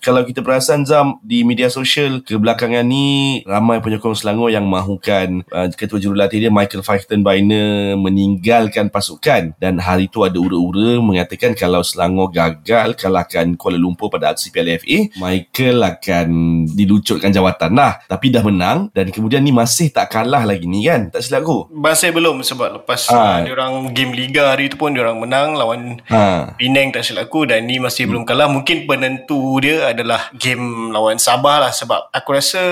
Kalau 0.00 0.24
kita 0.24 0.40
perasan 0.40 0.88
Zam 0.88 1.20
di 1.20 1.44
media 1.44 1.68
sosial 1.68 2.24
kebelakangan 2.24 2.88
ni 2.88 3.44
ramai 3.44 3.84
penyokong 3.84 4.16
Selangor 4.16 4.48
yang 4.48 4.64
mahukan 4.64 5.44
uh, 5.52 5.68
ketua 5.76 6.00
jurulatih 6.00 6.40
dia 6.40 6.48
Michael 6.48 6.80
Fighton 6.80 7.20
Biner 7.20 8.00
meninggalkan 8.00 8.88
pasukan. 8.88 9.52
Dan 9.60 9.76
hari 9.76 10.08
itu 10.08 10.24
ada 10.24 10.40
ura-ura 10.40 11.04
mengatakan 11.04 11.52
kalau 11.52 11.84
Selangor 11.84 12.05
gagal 12.30 12.94
kalahkan 12.94 13.56
Kuala 13.56 13.80
Lumpur 13.80 14.12
pada 14.12 14.36
aksi 14.36 14.52
Piala 14.52 14.76
FA 14.78 14.98
Michael 15.16 15.78
akan 15.82 16.28
dilucutkan 16.70 17.32
jawatan 17.32 17.72
lah 17.74 17.98
tapi 18.06 18.28
dah 18.28 18.44
menang 18.44 18.92
dan 18.92 19.08
kemudian 19.08 19.42
ni 19.42 19.50
masih 19.50 19.88
tak 19.90 20.12
kalah 20.12 20.44
lagi 20.44 20.68
ni 20.68 20.84
kan 20.84 21.08
tak 21.08 21.24
silap 21.24 21.46
aku 21.46 21.72
Masih 21.72 22.10
belum 22.12 22.44
sebab 22.44 22.82
lepas 22.82 23.08
ha. 23.08 23.16
uh, 23.16 23.36
diorang 23.46 23.94
game 23.96 24.12
Liga 24.12 24.52
hari 24.52 24.68
tu 24.68 24.76
pun 24.76 24.92
diorang 24.92 25.16
menang 25.16 25.56
lawan 25.56 26.02
ha. 26.12 26.52
Penang 26.60 26.92
tak 26.92 27.06
silap 27.06 27.32
aku 27.32 27.48
dan 27.48 27.64
ni 27.64 27.80
masih 27.80 28.04
hmm. 28.04 28.10
belum 28.12 28.22
kalah. 28.28 28.48
Mungkin 28.52 28.84
penentu 28.84 29.58
dia 29.62 29.94
adalah 29.94 30.28
game 30.36 30.92
lawan 30.92 31.16
Sabah 31.16 31.64
lah 31.64 31.72
sebab 31.72 32.12
aku 32.12 32.28
rasa 32.36 32.62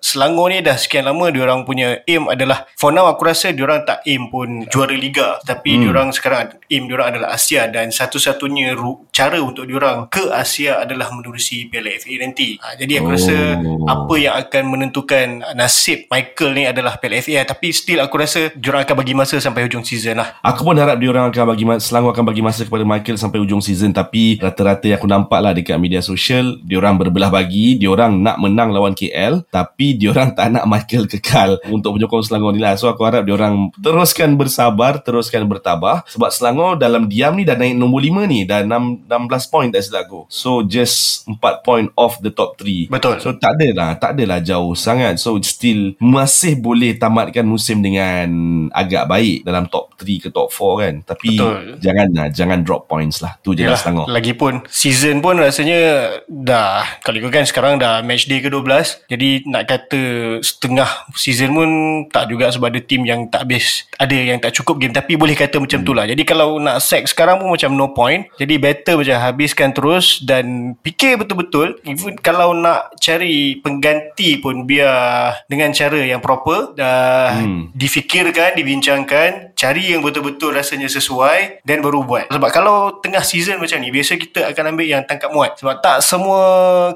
Selangor 0.00 0.48
ni 0.48 0.64
dah 0.64 0.76
sekian 0.80 1.04
lama 1.04 1.28
diorang 1.28 1.68
punya 1.68 2.00
aim 2.08 2.30
adalah 2.30 2.64
for 2.78 2.90
now 2.94 3.04
aku 3.10 3.28
rasa 3.28 3.52
diorang 3.52 3.84
tak 3.84 4.00
aim 4.08 4.32
pun 4.32 4.64
juara 4.72 4.96
Liga 4.96 5.36
tapi 5.44 5.76
hmm. 5.76 5.80
diorang 5.84 6.08
sekarang 6.14 6.56
aim 6.72 6.88
diorang 6.88 7.16
adalah 7.16 7.36
Asia 7.36 7.68
dan 7.68 7.92
satu-satunya 7.92 8.63
ru- 8.72 9.04
cara 9.12 9.36
untuk 9.44 9.68
diorang 9.68 10.08
ke 10.08 10.32
Asia 10.32 10.80
adalah 10.80 11.12
menerusi 11.12 11.68
Piala 11.68 11.92
FA 12.00 12.14
nanti. 12.16 12.56
Ha, 12.56 12.80
jadi 12.80 13.04
aku 13.04 13.08
oh. 13.10 13.14
rasa 13.14 13.36
apa 13.84 14.14
yang 14.16 14.34
akan 14.40 14.62
menentukan 14.72 15.26
nasib 15.52 16.08
Michael 16.08 16.50
ni 16.56 16.64
adalah 16.64 16.96
Piala 16.96 17.20
FA 17.20 17.44
tapi 17.44 17.76
still 17.76 18.00
aku 18.00 18.16
rasa 18.16 18.48
diorang 18.56 18.88
akan 18.88 18.96
bagi 18.96 19.12
masa 19.12 19.36
sampai 19.36 19.68
hujung 19.68 19.84
season 19.84 20.24
lah. 20.24 20.40
Aku 20.40 20.64
pun 20.64 20.78
harap 20.80 20.96
dia 20.96 21.12
orang 21.12 21.28
akan 21.28 21.44
bagi 21.52 21.64
mas- 21.68 21.84
Selangor 21.84 22.16
akan 22.16 22.26
bagi 22.30 22.40
masa 22.40 22.64
kepada 22.64 22.86
Michael 22.86 23.18
sampai 23.20 23.38
ujung 23.42 23.60
season 23.60 23.90
tapi 23.90 24.38
rata-rata 24.38 24.86
yang 24.88 24.96
aku 24.96 25.08
nampak 25.10 25.38
lah 25.42 25.52
dekat 25.52 25.76
media 25.76 26.00
sosial 26.00 26.56
dia 26.62 26.78
orang 26.78 26.96
berbelah 26.96 27.28
bagi 27.28 27.76
dia 27.76 27.90
orang 27.90 28.22
nak 28.22 28.38
menang 28.38 28.70
lawan 28.70 28.94
KL 28.94 29.44
tapi 29.50 29.98
dia 29.98 30.14
orang 30.14 30.32
tak 30.32 30.54
nak 30.54 30.64
Michael 30.64 31.10
kekal 31.10 31.58
untuk 31.68 31.98
penyokong 31.98 32.22
Selangor 32.22 32.54
ni 32.54 32.62
lah 32.62 32.78
so 32.78 32.86
aku 32.86 33.02
harap 33.04 33.26
dia 33.26 33.34
orang 33.34 33.68
teruskan 33.78 34.38
bersabar 34.38 35.02
teruskan 35.02 35.44
bertabah 35.44 36.06
sebab 36.06 36.30
Selangor 36.30 36.78
dalam 36.78 37.10
diam 37.10 37.34
ni 37.34 37.42
dah 37.42 37.58
naik 37.58 37.74
nombor 37.74 38.00
5 38.00 38.30
ni 38.30 38.46
dah 38.54 38.62
6, 38.62 39.10
16 39.10 39.52
point 39.52 39.68
tak 39.74 39.82
silap 39.82 40.06
aku 40.06 40.20
so 40.30 40.62
just 40.62 41.26
4 41.26 41.66
point 41.66 41.88
off 41.98 42.22
the 42.22 42.30
top 42.30 42.54
3 42.60 42.92
Betul. 42.94 43.18
so 43.18 43.34
tak 43.34 43.58
ada 43.58 43.68
lah 43.74 43.90
tak 43.98 44.14
adalah 44.14 44.38
jauh 44.44 44.76
sangat. 44.76 45.16
So 45.16 45.40
still 45.40 45.96
masih 45.96 46.60
boleh 46.60 47.00
tamatkan 47.00 47.48
musim 47.48 47.80
dengan 47.80 48.28
agak 48.70 49.08
baik 49.08 49.48
dalam 49.48 49.64
top 49.72 49.96
3 49.96 50.22
ke 50.22 50.28
top 50.28 50.52
4 50.52 50.82
kan. 50.84 50.94
Tapi 51.08 51.40
Betul. 51.40 51.80
jangan 51.80 52.06
lah 52.12 52.26
jangan 52.28 52.58
drop 52.60 52.84
points 52.84 53.24
lah. 53.24 53.40
Tu 53.40 53.56
je 53.56 53.64
lah 53.64 53.80
Selangor 53.80 54.06
Lagipun 54.12 54.62
season 54.68 55.24
pun 55.24 55.40
rasanya 55.40 56.12
dah 56.28 56.84
kalau 57.00 57.18
ikutkan 57.18 57.48
sekarang 57.48 57.80
dah 57.80 58.04
match 58.04 58.28
day 58.28 58.44
ke-12 58.44 59.08
jadi 59.08 59.48
nak 59.48 59.64
kata 59.66 60.02
setengah 60.44 61.08
season 61.16 61.56
pun 61.56 61.70
tak 62.12 62.28
juga 62.28 62.52
sebab 62.52 62.68
ada 62.68 62.80
team 62.84 63.08
yang 63.08 63.26
tak 63.32 63.48
habis 63.48 63.88
ada 63.96 64.12
yang 64.12 64.38
tak 64.38 64.52
cukup 64.52 64.76
game. 64.76 64.92
Tapi 64.92 65.16
boleh 65.16 65.32
kata 65.32 65.56
macam 65.56 65.80
hmm. 65.80 65.88
tu 65.88 65.92
lah. 65.96 66.04
Jadi 66.04 66.22
kalau 66.28 66.60
nak 66.60 66.84
sack 66.84 67.08
sekarang 67.08 67.40
pun 67.40 67.48
macam 67.48 67.72
no 67.72 67.96
point. 67.96 68.26
jadi 68.36 68.43
better 68.60 69.00
macam 69.00 69.16
habiskan 69.20 69.72
terus 69.72 70.20
dan 70.22 70.76
fikir 70.84 71.16
betul-betul. 71.16 71.80
Even 71.88 72.16
kalau 72.20 72.52
nak 72.52 72.94
cari 73.00 73.58
pengganti 73.64 74.38
pun 74.38 74.68
biar 74.68 75.44
dengan 75.48 75.72
cara 75.72 76.00
yang 76.00 76.20
proper 76.20 76.76
dah 76.76 77.40
hmm. 77.40 77.72
difikirkan 77.72 78.56
dibincangkan 78.56 79.56
cari 79.56 79.96
yang 79.96 80.04
betul-betul 80.04 80.52
rasanya 80.52 80.90
sesuai 80.90 81.64
dan 81.64 81.80
baru 81.80 82.04
buat. 82.04 82.28
Sebab 82.28 82.50
kalau 82.52 83.00
tengah 83.00 83.24
season 83.24 83.56
macam 83.56 83.80
ni 83.80 83.88
biasa 83.88 84.20
kita 84.20 84.50
akan 84.52 84.76
ambil 84.76 84.86
yang 84.86 85.02
tangkap 85.08 85.32
muat. 85.32 85.56
Sebab 85.56 85.80
tak 85.80 86.04
semua 86.04 86.42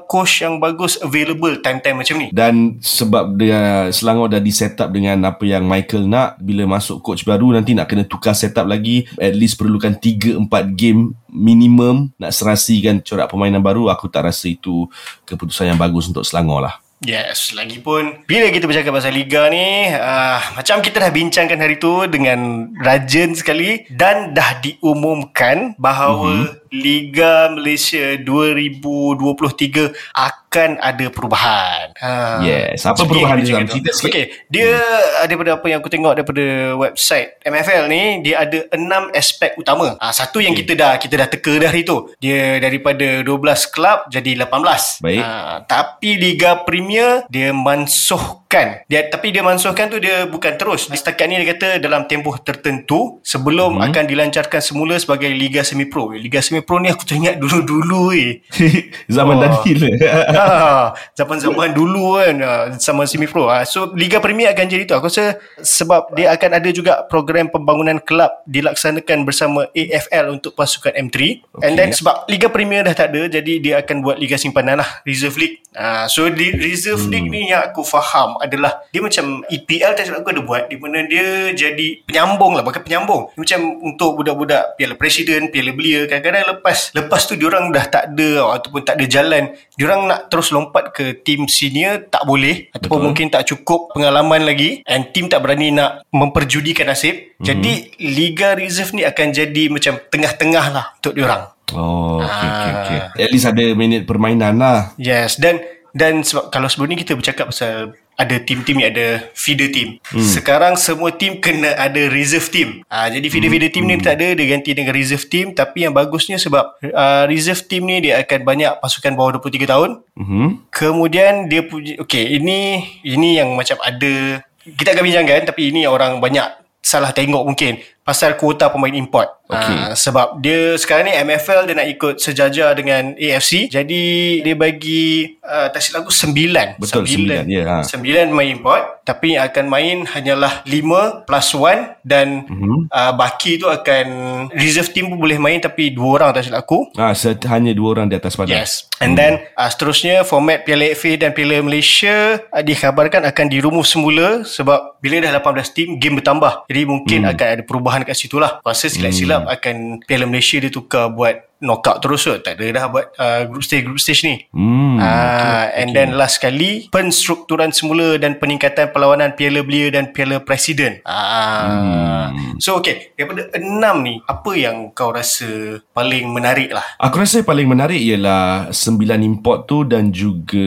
coach 0.05 0.45
yang 0.45 0.61
bagus 0.61 0.99
available 1.01 1.57
time-time 1.63 2.05
macam 2.05 2.15
ni. 2.21 2.27
Dan 2.29 2.77
sebab 2.79 3.35
dia 3.39 3.89
Selangor 3.89 4.29
dah 4.29 4.41
di 4.41 4.53
set 4.53 4.77
up 4.79 4.91
dengan 4.93 5.17
apa 5.25 5.43
yang 5.47 5.65
Michael 5.65 6.05
nak 6.05 6.37
bila 6.41 6.65
masuk 6.69 7.01
coach 7.01 7.23
baru 7.23 7.55
nanti 7.55 7.73
nak 7.73 7.89
kena 7.89 8.05
tukar 8.05 8.35
set 8.35 8.55
up 8.59 8.67
lagi 8.67 9.07
at 9.17 9.33
least 9.33 9.57
perlukan 9.57 9.95
3-4 9.95 10.45
game 10.75 11.15
minimum 11.29 12.11
nak 12.17 12.33
serasikan 12.33 13.01
corak 13.01 13.29
permainan 13.29 13.63
baru 13.63 13.87
aku 13.89 14.09
tak 14.09 14.29
rasa 14.29 14.49
itu 14.49 14.89
keputusan 15.23 15.71
yang 15.73 15.79
bagus 15.79 16.09
untuk 16.09 16.25
Selangor 16.25 16.65
lah 16.65 16.75
Yes, 16.99 17.55
lagipun 17.55 18.27
bila 18.27 18.51
kita 18.51 18.67
bercakap 18.67 18.91
pasal 18.91 19.15
liga 19.15 19.47
ni, 19.47 19.87
uh, 19.87 20.39
macam 20.51 20.83
kita 20.83 20.99
dah 20.99 21.07
bincangkan 21.07 21.55
hari 21.55 21.79
tu 21.79 22.03
dengan 22.11 22.67
rajin 22.75 23.31
sekali 23.39 23.87
dan 23.87 24.35
dah 24.35 24.59
diumumkan 24.59 25.79
bahawa 25.79 26.51
mm-hmm. 26.51 26.68
Liga 26.69 27.49
Malaysia 27.53 28.17
2023 28.21 29.93
akan 30.13 30.69
ada 30.81 31.05
perubahan. 31.09 31.93
Ha. 31.97 32.41
Yes. 32.41 32.85
Apa 32.85 33.05
Sikit 33.05 33.09
perubahan 33.09 33.37
dia. 33.41 33.61
Cerita 33.65 33.91
sikit. 33.93 34.09
Okey, 34.09 34.25
dia 34.49 34.69
hmm. 34.73 35.25
daripada 35.29 35.49
apa 35.57 35.65
yang 35.69 35.79
aku 35.81 35.89
tengok 35.89 36.13
daripada 36.17 36.45
website 36.77 37.41
MFL 37.45 37.83
ni, 37.89 38.01
dia 38.25 38.45
ada 38.45 38.59
enam 38.73 39.13
aspek 39.13 39.53
utama. 39.57 39.97
Ah 39.97 40.13
satu 40.13 40.41
yang 40.41 40.53
kita 40.57 40.73
dah 40.73 40.97
kita 40.97 41.15
dah 41.19 41.27
teka 41.29 41.53
dah 41.57 41.69
hari 41.69 41.85
tu. 41.85 42.09
Dia 42.21 42.57
daripada 42.61 43.21
12 43.21 43.73
kelab 43.73 44.09
jadi 44.09 44.37
18. 44.45 45.03
Baik. 45.05 45.23
Ah, 45.23 45.61
tapi 45.65 46.17
Liga 46.17 46.61
Premier 46.65 47.25
dia 47.29 47.53
mansuh 47.53 48.38
mansuhkan 48.49 48.81
dia 48.89 49.05
tapi 49.05 49.27
dia 49.29 49.43
mansuhkan 49.45 49.85
tu 49.93 50.01
dia 50.01 50.25
bukan 50.25 50.57
terus 50.57 50.89
di 50.89 50.97
setakat 50.97 51.29
ni 51.29 51.37
dia 51.37 51.53
kata 51.53 51.77
dalam 51.77 52.09
tempoh 52.09 52.33
tertentu 52.41 53.21
sebelum 53.21 53.77
hmm. 53.77 53.85
akan 53.85 54.03
dilancarkan 54.09 54.57
semula 54.57 54.97
sebagai 54.97 55.29
liga 55.29 55.61
semi 55.61 55.85
pro 55.85 56.09
liga 56.17 56.41
semi 56.41 56.65
pro 56.65 56.81
ni 56.81 56.89
aku 56.89 57.05
teringat 57.05 57.37
dulu-dulu 57.37 58.09
eh 58.09 58.41
zaman 59.13 59.37
oh. 59.37 59.41
Daniel 59.45 59.93
ha, 60.33 60.97
zaman-zaman 61.13 61.77
dulu 61.77 62.17
kan 62.17 62.35
sama 62.81 63.05
semi 63.05 63.29
pro 63.29 63.45
ha. 63.53 63.61
so 63.69 63.93
liga 63.93 64.17
premier 64.17 64.49
akan 64.49 64.65
jadi 64.65 64.83
tu 64.89 64.97
aku 64.97 65.13
rasa 65.13 65.37
sebab 65.61 66.17
dia 66.17 66.33
akan 66.33 66.49
ada 66.57 66.69
juga 66.73 67.05
program 67.05 67.53
pembangunan 67.53 68.01
kelab 68.01 68.33
dilaksanakan 68.49 69.29
bersama 69.29 69.69
AFL 69.77 70.33
untuk 70.33 70.57
pasukan 70.57 70.97
M3 70.97 71.13
okay. 71.53 71.69
and 71.69 71.77
then 71.77 71.93
sebab 71.93 72.25
liga 72.25 72.49
premier 72.49 72.81
dah 72.81 72.97
tak 72.97 73.13
ada 73.13 73.29
jadi 73.29 73.53
dia 73.61 73.75
akan 73.85 74.01
buat 74.01 74.17
liga 74.17 74.41
simpanan 74.41 74.81
lah 74.81 74.89
reserve 75.05 75.37
league 75.37 75.61
ha. 75.77 76.09
so 76.09 76.25
di 76.33 76.49
reserve 76.57 77.05
hmm. 77.05 77.13
league 77.13 77.29
ni 77.29 77.53
yang 77.53 77.69
aku 77.69 77.85
faham 77.85 78.38
adalah 78.41 78.83
dia 78.89 79.03
macam 79.03 79.45
EPL 79.47 79.93
tak 79.95 80.09
aku 80.09 80.31
ada 80.31 80.41
buat 80.43 80.67
di 80.67 80.75
mana 80.79 81.05
dia 81.05 81.53
jadi 81.53 82.03
penyambung 82.07 82.55
lah 82.55 82.63
bahkan 82.63 82.83
penyambung 82.83 83.31
dia 83.35 83.39
macam 83.39 83.59
untuk 83.83 84.19
budak-budak 84.19 84.75
piala 84.75 84.95
presiden 84.95 85.51
piala 85.53 85.71
belia 85.75 86.07
kadang-kadang 86.09 86.57
lepas 86.57 86.91
lepas 86.95 87.21
tu 87.27 87.35
diorang 87.35 87.69
dah 87.69 87.85
tak 87.87 88.03
ada 88.15 88.59
ataupun 88.59 88.81
tak 88.83 88.99
ada 88.99 89.05
jalan 89.05 89.43
diorang 89.75 90.09
nak 90.09 90.31
terus 90.31 90.49
lompat 90.49 90.91
ke 90.95 91.21
tim 91.21 91.45
senior 91.45 92.07
tak 92.09 92.23
boleh 92.25 92.71
ataupun 92.73 92.97
Betul. 92.99 93.05
mungkin 93.05 93.27
tak 93.29 93.43
cukup 93.47 93.93
pengalaman 93.93 94.43
lagi 94.43 94.81
and 94.87 95.11
tim 95.11 95.27
tak 95.27 95.43
berani 95.43 95.71
nak 95.75 96.03
memperjudikan 96.09 96.89
nasib 96.89 97.15
hmm. 97.15 97.45
jadi 97.45 97.73
liga 97.99 98.55
reserve 98.55 98.95
ni 98.95 99.03
akan 99.05 99.27
jadi 99.31 99.63
macam 99.69 99.99
tengah-tengah 100.09 100.65
lah 100.71 100.85
untuk 100.97 101.15
diorang 101.15 101.51
Oh, 101.77 102.17
okay, 102.17 102.49
okay, 102.49 102.71
okay. 102.73 102.99
At 103.21 103.29
least 103.29 103.45
ada 103.45 103.61
minit 103.77 104.09
permainan 104.09 104.57
lah. 104.57 104.97
Yes, 104.97 105.37
dan 105.37 105.61
dan 105.93 106.21
sebab 106.21 106.53
kalau 106.53 106.69
sebelum 106.69 106.93
ni 106.93 106.97
kita 107.01 107.17
bercakap 107.17 107.49
pasal 107.49 107.97
ada 108.19 108.35
tim-tim 108.43 108.75
ni 108.75 108.83
ada 108.83 109.31
feeder 109.31 109.71
team. 109.71 109.95
Hmm. 110.11 110.19
Sekarang 110.19 110.75
semua 110.75 111.15
tim 111.15 111.39
kena 111.39 111.71
ada 111.79 112.11
reserve 112.11 112.51
team. 112.51 112.69
Ah 112.91 113.07
jadi 113.07 113.23
feeder-feeder 113.31 113.71
team 113.71 113.87
hmm. 113.87 113.95
ni 113.95 114.03
tak 114.03 114.19
ada 114.19 114.35
dia 114.35 114.45
ganti 114.51 114.75
dengan 114.75 114.91
reserve 114.91 115.23
team 115.31 115.55
tapi 115.55 115.87
yang 115.87 115.95
bagusnya 115.95 116.35
sebab 116.35 116.75
uh, 116.83 117.23
reserve 117.31 117.63
team 117.71 117.87
ni 117.87 118.03
dia 118.03 118.19
akan 118.19 118.43
banyak 118.43 118.71
pasukan 118.83 119.15
bawah 119.15 119.39
23 119.39 119.71
tahun. 119.71 119.89
Hmm. 120.19 120.67
Kemudian 120.67 121.47
dia 121.47 121.63
punya 121.63 121.95
okey 122.03 122.35
ini 122.35 122.83
ini 123.07 123.39
yang 123.39 123.55
macam 123.55 123.79
ada 123.79 124.43
kita 124.67 124.91
akan 124.91 125.03
bincangkan 125.07 125.47
tapi 125.47 125.71
ini 125.71 125.87
orang 125.87 126.19
banyak 126.19 126.59
salah 126.83 127.15
tengok 127.15 127.43
mungkin 127.47 127.79
pasal 128.09 128.33
kuota 128.41 128.73
pemain 128.73 128.89
import. 128.97 129.37
Okay. 129.45 129.77
Uh, 129.77 129.93
sebab 129.93 130.41
dia 130.41 130.73
sekarang 130.81 131.09
ni 131.09 131.13
MFL 131.13 131.69
dia 131.69 131.75
nak 131.77 131.87
ikut 131.93 132.15
sejajar 132.17 132.73
dengan 132.73 133.13
AFC. 133.13 133.69
Jadi 133.69 134.41
dia 134.41 134.55
bagi 134.57 135.37
uh, 135.45 135.69
tak 135.69 135.77
silap 135.77 136.09
aku 136.09 136.13
sembilan. 136.13 136.81
Betul 136.81 137.05
sembilan. 137.05 137.45
Ya, 137.45 137.63
ha. 137.69 137.77
Sembilan 137.85 138.33
main 138.33 138.57
import. 138.57 138.98
Tapi 139.09 139.33
yang 139.33 139.49
akan 139.49 139.65
main 139.65 139.97
hanyalah 140.05 140.61
lima 140.69 141.25
plus 141.25 141.57
one. 141.57 141.97
Dan 142.05 142.45
uh-huh. 142.45 142.85
uh, 142.93 143.11
baki 143.17 143.57
tu 143.57 143.65
akan 143.65 144.05
reserve 144.53 144.93
team 144.93 145.09
pun 145.09 145.17
boleh 145.17 145.41
main 145.41 145.57
tapi 145.57 145.89
dua 145.89 146.21
orang 146.21 146.37
tak 146.37 146.45
silap 146.45 146.69
aku. 146.69 146.93
Ah, 146.93 147.17
hanya 147.49 147.73
dua 147.73 147.97
orang 147.97 148.13
di 148.13 148.15
atas 148.21 148.37
padang. 148.37 148.53
Yes. 148.53 148.85
And 149.01 149.15
hmm. 149.15 149.17
then 149.17 149.33
uh, 149.57 149.69
seterusnya 149.71 150.21
format 150.21 150.67
Piala 150.67 150.93
FA 150.93 151.17
dan 151.17 151.33
Piala 151.33 151.65
Malaysia 151.65 152.37
uh, 152.53 152.63
dikhabarkan 152.63 153.25
akan 153.25 153.45
dirumuf 153.49 153.89
semula 153.89 154.45
sebab 154.45 155.01
bila 155.01 155.23
dah 155.25 155.41
18 155.41 155.73
team 155.73 155.89
game 155.97 156.21
bertambah. 156.21 156.69
Jadi 156.69 156.81
mungkin 156.85 157.25
hmm. 157.25 157.31
akan 157.33 157.47
ada 157.57 157.63
perubahan 157.65 158.01
kat 158.05 158.13
situ 158.13 158.37
lah. 158.37 158.61
Rasa 158.61 158.91
silap-silap 158.91 159.49
hmm. 159.49 159.55
akan 159.57 159.75
Piala 160.05 160.29
Malaysia 160.29 160.61
dia 160.61 160.69
tukar 160.69 161.09
buat 161.09 161.48
knockout 161.59 161.99
terus 161.99 162.25
kot. 162.25 162.41
Tak 162.41 162.55
ada 162.59 162.65
dah 162.71 162.85
buat 162.89 163.05
uh, 163.19 163.41
group 163.51 163.63
stage 163.63 163.83
group 163.85 163.99
stage 163.99 164.23
ni. 164.25 164.35
Hmm, 164.51 164.97
uh, 164.97 165.03
okay, 165.03 165.83
and 165.83 165.89
okay. 165.91 165.95
then 165.95 166.09
last 166.15 166.39
kali 166.39 166.87
penstrukturan 166.89 167.71
semula 167.75 168.15
dan 168.17 168.39
peningkatan 168.39 168.91
perlawanan 168.91 169.35
piala 169.35 169.61
belia 169.63 169.91
dan 169.93 170.11
piala 170.11 170.41
presiden. 170.41 171.03
Uh, 171.03 172.31
hmm. 172.31 172.57
so 172.57 172.79
okay 172.79 173.11
daripada 173.19 173.51
enam 173.59 174.01
ni 174.01 174.15
apa 174.25 174.51
yang 174.55 174.89
kau 174.95 175.11
rasa 175.11 175.79
paling 175.91 176.31
menarik 176.31 176.71
lah? 176.71 176.83
Aku 176.97 177.19
rasa 177.19 177.43
paling 177.43 177.67
menarik 177.67 177.99
ialah 177.99 178.71
sembilan 178.71 179.19
import 179.21 179.67
tu 179.67 179.83
dan 179.83 180.09
juga 180.15 180.63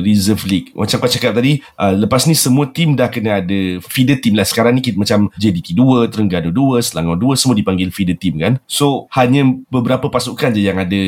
reserve 0.00 0.42
league. 0.48 0.68
Macam 0.72 0.96
kau 0.98 1.10
cakap 1.10 1.36
tadi 1.36 1.60
uh, 1.76 1.94
lepas 1.94 2.24
ni 2.24 2.34
semua 2.34 2.66
tim 2.72 2.96
dah 2.96 3.12
kena 3.12 3.44
ada 3.44 3.60
feeder 3.84 4.16
team 4.18 4.34
lah. 4.34 4.48
Sekarang 4.48 4.74
ni 4.76 4.82
kita 4.82 4.96
macam 4.96 5.28
JDT 5.36 5.76
2 5.76 6.08
Terengganu 6.08 6.50
2 6.50 6.80
Selangor 6.80 7.20
2 7.20 7.36
semua 7.36 7.54
dipanggil 7.54 7.92
feeder 7.92 8.16
team 8.16 8.40
kan. 8.40 8.56
So 8.64 9.06
hanya 9.12 9.44
beberapa 9.68 10.08
pasukan 10.08 10.29
pasukan 10.30 10.54
je 10.54 10.62
yang 10.62 10.78
ada 10.78 11.02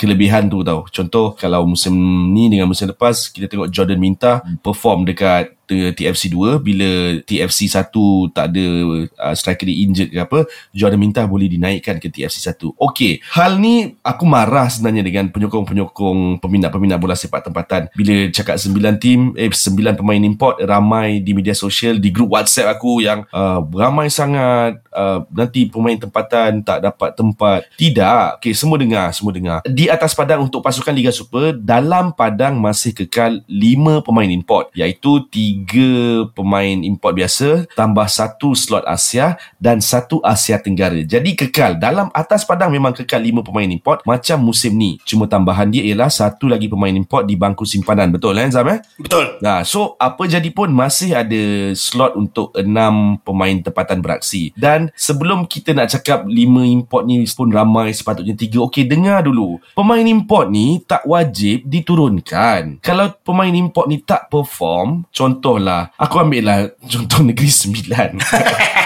kelebihan 0.00 0.48
tu 0.48 0.64
tau. 0.64 0.88
Contoh 0.88 1.36
kalau 1.36 1.68
musim 1.68 1.92
ni 2.32 2.48
dengan 2.48 2.64
musim 2.64 2.88
lepas 2.88 3.28
kita 3.28 3.44
tengok 3.44 3.68
Jordan 3.68 4.00
Minta 4.00 4.40
perform 4.64 5.04
dekat 5.04 5.52
TFC 5.68 6.32
2 6.32 6.60
bila 6.60 6.90
TFC 7.24 7.70
1 7.70 7.90
tak 8.34 8.46
ada 8.52 8.66
uh, 9.08 9.34
striker 9.34 9.64
dia 9.64 9.76
injured 9.84 10.10
ke 10.12 10.18
apa 10.20 10.44
Jordan 10.76 11.00
minta 11.00 11.24
boleh 11.24 11.48
dinaikkan 11.48 11.96
ke 11.96 12.12
TFC 12.12 12.44
1 12.52 12.76
Okey 12.76 13.24
hal 13.32 13.56
ni 13.56 13.96
aku 14.04 14.24
marah 14.28 14.68
sebenarnya 14.68 15.02
dengan 15.06 15.30
penyokong-penyokong 15.30 16.42
peminat-peminat 16.42 16.98
bola 16.98 17.14
sepak 17.14 17.46
tempatan. 17.46 17.88
Bila 17.94 18.28
cakap 18.34 18.56
9 18.58 18.74
tim 18.98 19.32
eh 19.38 19.48
9 19.48 19.94
pemain 19.94 20.20
import 20.20 20.58
ramai 20.60 21.22
di 21.22 21.32
media 21.32 21.54
sosial 21.54 22.02
di 22.02 22.10
grup 22.10 22.34
WhatsApp 22.34 22.76
aku 22.76 23.04
yang 23.04 23.24
uh, 23.30 23.62
ramai 23.62 24.10
sangat 24.10 24.80
uh, 24.90 25.22
nanti 25.30 25.70
pemain 25.70 25.96
tempatan 25.96 26.60
tak 26.66 26.82
dapat 26.82 27.10
tempat. 27.14 27.60
Tidak. 27.78 28.42
Okey 28.42 28.52
semua 28.56 28.76
dengar 28.76 29.08
semua 29.14 29.32
dengar. 29.32 29.58
Di 29.68 29.86
atas 29.86 30.12
padang 30.16 30.46
untuk 30.46 30.64
pasukan 30.64 30.94
Liga 30.94 31.14
Super 31.14 31.54
dalam 31.54 32.10
padang 32.12 32.58
masih 32.58 32.90
kekal 32.90 33.42
5 33.46 34.06
pemain 34.06 34.30
import 34.30 34.74
iaitu 34.74 35.22
3 35.30 35.53
tiga 35.54 36.26
pemain 36.34 36.82
import 36.82 37.14
biasa 37.14 37.70
tambah 37.78 38.10
satu 38.10 38.58
slot 38.58 38.82
Asia 38.90 39.38
dan 39.62 39.78
satu 39.78 40.18
Asia 40.26 40.58
Tenggara. 40.58 40.98
Jadi 41.06 41.38
kekal 41.38 41.78
dalam 41.78 42.10
atas 42.10 42.42
padang 42.42 42.74
memang 42.74 42.90
kekal 42.90 43.22
lima 43.22 43.46
pemain 43.46 43.70
import 43.70 44.02
macam 44.02 44.42
musim 44.42 44.74
ni. 44.74 44.98
Cuma 45.06 45.30
tambahan 45.30 45.70
dia 45.70 45.86
ialah 45.86 46.10
satu 46.10 46.50
lagi 46.50 46.66
pemain 46.66 46.90
import 46.90 47.22
di 47.22 47.38
bangku 47.38 47.62
simpanan. 47.62 48.10
Betul 48.10 48.34
kan 48.34 48.50
Zam 48.50 48.66
eh? 48.66 48.82
Betul. 48.98 49.38
Nah, 49.38 49.62
so 49.62 49.94
apa 50.02 50.26
jadi 50.26 50.50
pun 50.50 50.74
masih 50.74 51.14
ada 51.14 51.70
slot 51.78 52.18
untuk 52.18 52.50
enam 52.58 53.22
pemain 53.22 53.54
tempatan 53.62 54.02
beraksi. 54.02 54.50
Dan 54.58 54.90
sebelum 54.98 55.46
kita 55.46 55.70
nak 55.70 55.94
cakap 55.94 56.26
lima 56.26 56.66
import 56.66 57.06
ni 57.06 57.22
pun 57.30 57.46
ramai 57.46 57.94
sepatutnya 57.94 58.34
tiga. 58.34 58.58
Okey, 58.66 58.90
dengar 58.90 59.22
dulu. 59.22 59.62
Pemain 59.78 60.02
import 60.02 60.50
ni 60.50 60.82
tak 60.82 61.06
wajib 61.06 61.62
diturunkan. 61.62 62.82
Kalau 62.82 63.14
pemain 63.22 63.54
import 63.54 63.86
ni 63.86 64.02
tak 64.02 64.26
perform, 64.26 65.06
contoh 65.14 65.43
contohlah 65.44 65.92
aku 66.00 66.16
ambil 66.24 66.42
lah 66.48 66.58
contoh 66.88 67.20
negeri 67.28 67.52
sembilan. 67.52 68.10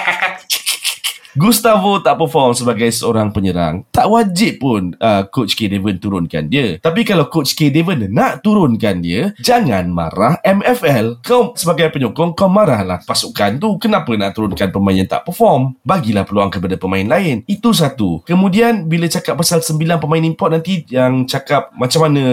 Gustavo 1.38 2.02
tak 2.02 2.18
perform 2.18 2.50
sebagai 2.50 2.90
seorang 2.90 3.30
penyerang. 3.30 3.86
Tak 3.94 4.10
wajib 4.10 4.58
pun 4.58 4.90
uh, 4.98 5.22
coach 5.30 5.54
K. 5.54 5.70
Devon 5.70 5.94
turunkan 5.94 6.50
dia. 6.50 6.82
Tapi 6.82 7.06
kalau 7.06 7.30
coach 7.30 7.54
K. 7.54 7.70
Devon 7.70 8.10
nak 8.10 8.42
turunkan 8.42 8.98
dia 8.98 9.30
jangan 9.38 9.86
marah 9.86 10.42
MFL 10.42 11.22
kau 11.22 11.54
sebagai 11.54 11.94
penyokong 11.94 12.34
kau 12.34 12.50
marahlah 12.50 12.98
pasukan 13.06 13.54
tu. 13.62 13.78
Kenapa 13.78 14.10
nak 14.18 14.34
turunkan 14.34 14.74
pemain 14.74 14.98
yang 14.98 15.06
tak 15.06 15.22
perform? 15.22 15.78
Bagilah 15.86 16.26
peluang 16.26 16.50
kepada 16.50 16.74
pemain 16.74 17.06
lain. 17.06 17.46
Itu 17.46 17.70
satu. 17.70 18.26
Kemudian 18.26 18.90
bila 18.90 19.06
cakap 19.06 19.38
pasal 19.38 19.62
sembilan 19.62 20.02
pemain 20.02 20.26
import 20.26 20.50
nanti 20.50 20.82
yang 20.90 21.22
cakap 21.22 21.70
macam 21.78 22.10
mana 22.10 22.24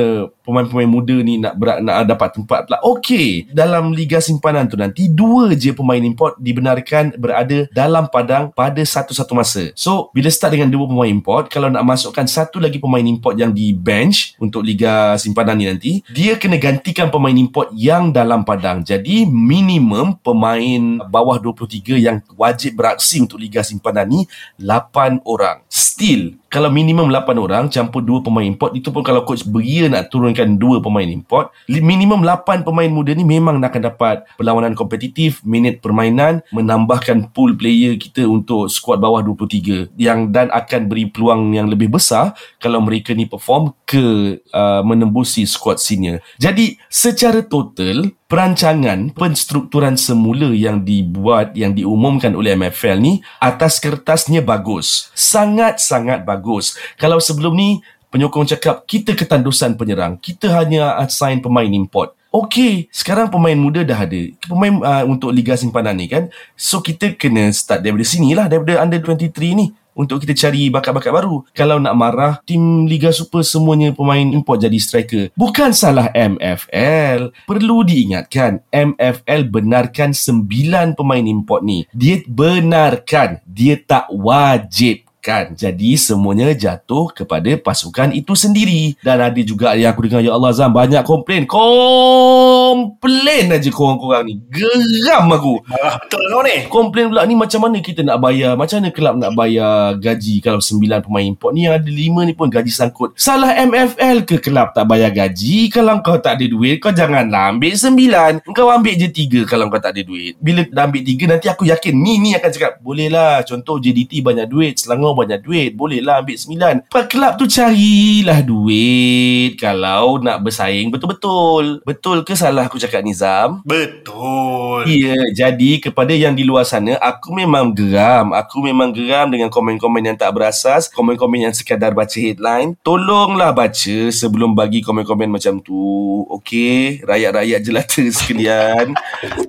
pemain-pemain 0.45 0.85
muda 0.85 1.17
ni 1.25 1.41
nak 1.41 1.57
berat, 1.57 1.81
nak 1.81 2.05
dapat 2.05 2.29
tempat 2.37 2.69
pula. 2.69 2.77
Okey, 2.85 3.49
dalam 3.49 3.91
liga 3.91 4.21
simpanan 4.21 4.69
tu 4.69 4.77
nanti 4.77 5.09
dua 5.09 5.51
je 5.57 5.73
pemain 5.73 5.99
import 5.99 6.37
dibenarkan 6.37 7.17
berada 7.17 7.65
dalam 7.73 8.05
padang 8.07 8.53
pada 8.53 8.79
satu-satu 8.79 9.33
masa. 9.33 9.73
So, 9.73 10.13
bila 10.13 10.29
start 10.29 10.53
dengan 10.53 10.69
dua 10.69 10.85
pemain 10.85 11.09
import, 11.09 11.49
kalau 11.49 11.73
nak 11.73 11.81
masukkan 11.81 12.29
satu 12.29 12.61
lagi 12.61 12.77
pemain 12.77 13.03
import 13.03 13.33
yang 13.35 13.49
di 13.49 13.73
bench 13.73 14.37
untuk 14.37 14.61
liga 14.61 15.17
simpanan 15.17 15.57
ni 15.57 15.65
nanti, 15.65 15.91
dia 16.13 16.37
kena 16.37 16.61
gantikan 16.61 17.09
pemain 17.09 17.33
import 17.33 17.73
yang 17.73 18.13
dalam 18.13 18.45
padang. 18.45 18.85
Jadi, 18.85 19.25
minimum 19.25 20.21
pemain 20.21 21.01
bawah 21.09 21.41
23 21.41 21.97
yang 21.97 22.21
wajib 22.37 22.77
beraksi 22.77 23.17
untuk 23.17 23.41
liga 23.41 23.65
simpanan 23.65 24.05
ni 24.05 24.21
8 24.61 25.25
orang. 25.25 25.64
Still, 25.75 26.39
kalau 26.47 26.71
minimum 26.71 27.11
8 27.11 27.35
orang 27.35 27.67
campur 27.67 27.99
dua 27.99 28.23
pemain 28.23 28.47
import 28.47 28.71
itu 28.71 28.95
pun 28.95 29.03
kalau 29.03 29.27
coach 29.27 29.43
beria 29.43 29.91
nak 29.91 30.07
turunkan 30.07 30.55
dua 30.55 30.79
pemain 30.79 31.03
import 31.03 31.51
minimum 31.67 32.23
8 32.23 32.63
pemain 32.63 32.87
muda 32.87 33.11
ni 33.11 33.27
memang 33.27 33.59
nak 33.59 33.75
akan 33.75 33.91
dapat 33.91 34.23
perlawanan 34.39 34.71
kompetitif 34.71 35.43
minit 35.43 35.83
permainan 35.83 36.39
menambahkan 36.55 37.27
pool 37.35 37.59
player 37.59 37.99
kita 37.99 38.23
untuk 38.23 38.71
skuad 38.71 39.03
bawah 39.03 39.19
23 39.19 39.91
yang 39.99 40.31
dan 40.31 40.47
akan 40.47 40.87
beri 40.87 41.11
peluang 41.11 41.51
yang 41.51 41.67
lebih 41.67 41.91
besar 41.91 42.31
kalau 42.63 42.79
mereka 42.79 43.11
ni 43.11 43.27
perform 43.27 43.75
ke 43.83 44.39
uh, 44.55 44.79
menembusi 44.79 45.43
skuad 45.43 45.75
senior. 45.75 46.23
Jadi 46.39 46.79
secara 46.87 47.43
total 47.43 48.15
perancangan 48.35 49.15
penstrukturan 49.15 49.95
semula 49.95 50.51
yang 50.51 50.83
dibuat 50.83 51.55
yang 51.55 51.71
diumumkan 51.71 52.35
oleh 52.35 52.51
MFL 52.59 52.99
ni 52.99 53.23
atas 53.39 53.79
kertasnya 53.79 54.43
bagus. 54.43 55.07
Sangat-sangat 55.15 56.27
bagus. 56.27 56.75
Kalau 56.99 57.23
sebelum 57.23 57.55
ni 57.55 57.79
penyokong 58.11 58.43
cakap 58.51 58.83
kita 58.83 59.15
ketandusan 59.15 59.79
penyerang 59.79 60.19
kita 60.19 60.51
hanya 60.51 60.99
assign 60.99 61.39
pemain 61.39 61.71
import. 61.71 62.11
Okay 62.27 62.91
Sekarang 62.91 63.31
pemain 63.31 63.55
muda 63.55 63.87
dah 63.87 64.03
ada. 64.03 64.19
Pemain 64.43 64.83
uh, 64.83 65.07
untuk 65.07 65.31
Liga 65.31 65.55
Simpanan 65.55 65.95
ni 65.95 66.11
kan 66.11 66.27
So 66.59 66.83
kita 66.83 67.15
kena 67.15 67.47
start 67.55 67.79
daripada 67.79 68.03
sini 68.03 68.35
lah 68.35 68.51
Daripada 68.51 68.83
under 68.83 68.99
23 68.99 69.31
ni 69.55 69.71
untuk 69.95 70.21
kita 70.21 70.35
cari 70.35 70.67
bakat-bakat 70.67 71.11
baru. 71.15 71.47
Kalau 71.55 71.79
nak 71.79 71.95
marah, 71.95 72.33
tim 72.43 72.83
Liga 72.85 73.15
Super 73.15 73.41
semuanya 73.41 73.95
pemain 73.95 74.27
import 74.27 74.59
jadi 74.59 74.75
striker. 74.75 75.31
Bukan 75.39 75.71
salah 75.71 76.11
MFL. 76.11 77.31
Perlu 77.47 77.87
diingatkan, 77.87 78.59
MFL 78.69 79.47
benarkan 79.47 80.11
9 80.11 80.99
pemain 80.99 81.23
import 81.23 81.63
ni. 81.63 81.87
Dia 81.95 82.19
benarkan, 82.27 83.39
dia 83.47 83.79
tak 83.79 84.11
wajib 84.11 85.04
kan. 85.25 85.57
Jadi 85.57 85.97
semuanya 85.97 86.53
jatuh 86.53 87.09
kepada 87.09 87.49
pasukan 87.57 88.13
itu 88.13 88.37
sendiri. 88.37 88.93
Dan 89.01 89.25
ada 89.25 89.41
juga 89.41 89.73
yang 89.73 89.89
aku 89.89 90.05
dengar, 90.05 90.21
Ya 90.21 90.37
Allah 90.37 90.53
Zam, 90.53 90.69
banyak 90.69 91.01
komplain. 91.01 91.49
Komplain 91.49 93.49
aja 93.49 93.69
korang-korang 93.73 94.29
ni. 94.29 94.37
Geram 94.53 95.25
aku. 95.33 95.65
Ah, 95.73 95.97
betul 95.97 96.21
kau 96.29 96.45
ni. 96.45 96.69
Komplain 96.69 97.09
pula 97.09 97.25
ni 97.25 97.33
macam 97.33 97.65
mana 97.65 97.81
kita 97.81 98.05
nak 98.05 98.21
bayar, 98.21 98.53
macam 98.53 98.77
mana 98.77 98.93
kelab 98.93 99.17
nak 99.17 99.33
bayar 99.33 99.97
gaji 99.97 100.45
kalau 100.45 100.61
sembilan 100.61 101.01
pemain 101.01 101.25
import 101.25 101.57
ni 101.57 101.65
yang 101.65 101.81
ada 101.81 101.89
lima 101.89 102.21
ni 102.21 102.37
pun 102.37 102.45
gaji 102.45 102.69
sangkut. 102.69 103.17
Salah 103.17 103.57
MFL 103.57 104.29
ke 104.29 104.37
kelab 104.37 104.77
tak 104.77 104.85
bayar 104.85 105.09
gaji? 105.09 105.73
Kalau 105.73 105.97
kau 106.05 106.21
tak 106.21 106.37
ada 106.37 106.45
duit, 106.45 106.77
kau 106.77 106.93
janganlah 106.93 107.55
ambil 107.55 107.73
sembilan. 107.73 108.45
Kau 108.53 108.69
ambil 108.69 108.93
je 108.93 109.09
tiga 109.09 109.41
kalau 109.49 109.71
kau 109.71 109.81
tak 109.81 109.97
ada 109.97 110.05
duit. 110.05 110.37
Bila 110.37 110.61
dah 110.67 110.85
ambil 110.85 111.01
tiga, 111.01 111.23
nanti 111.31 111.47
aku 111.49 111.65
yakin 111.65 111.95
ni 111.95 112.21
ni 112.21 112.37
akan 112.37 112.49
cakap, 112.51 112.77
boleh 112.83 113.09
lah. 113.09 113.41
Contoh 113.47 113.81
JDT 113.81 114.21
banyak 114.21 114.45
duit, 114.51 114.77
Selangor 114.77 115.14
banyak 115.15 115.39
duit. 115.41 115.71
Boleh 115.73 116.03
lah 116.03 116.19
ambil 116.21 116.35
sembilan. 116.35 116.75
Kelab 116.91 117.39
tu 117.39 117.47
carilah 117.47 118.43
duit 118.43 119.55
kalau 119.55 120.19
nak 120.19 120.43
bersaing 120.43 120.91
betul-betul. 120.91 121.79
Betul 121.87 122.27
ke 122.27 122.35
salah 122.35 122.67
aku 122.67 122.75
cakap 122.77 123.01
Nizam? 123.01 123.63
Betul. 123.63 124.89
Ya, 124.89 125.17
jadi 125.45 125.79
kepada 125.79 126.11
yang 126.11 126.35
di 126.35 126.43
luar 126.43 126.67
sana, 126.67 126.99
aku 126.99 127.31
memang 127.31 127.71
geram. 127.71 128.35
Aku 128.35 128.59
memang 128.59 128.91
geram 128.91 129.31
dengan 129.31 129.47
komen-komen 129.47 130.13
yang 130.13 130.17
tak 130.17 130.33
berasas, 130.35 130.91
komen-komen 130.91 131.47
yang 131.49 131.53
sekadar 131.55 131.95
baca 131.95 132.17
headline. 132.19 132.75
Tolonglah 132.83 133.55
baca 133.55 133.97
sebelum 134.11 134.51
bagi 134.57 134.83
komen-komen 134.83 135.31
macam 135.31 135.61
tu. 135.61 136.25
Okey, 136.27 137.05
rakyat-rakyat 137.05 137.59
jelata 137.63 138.03
sekalian. 138.17 138.97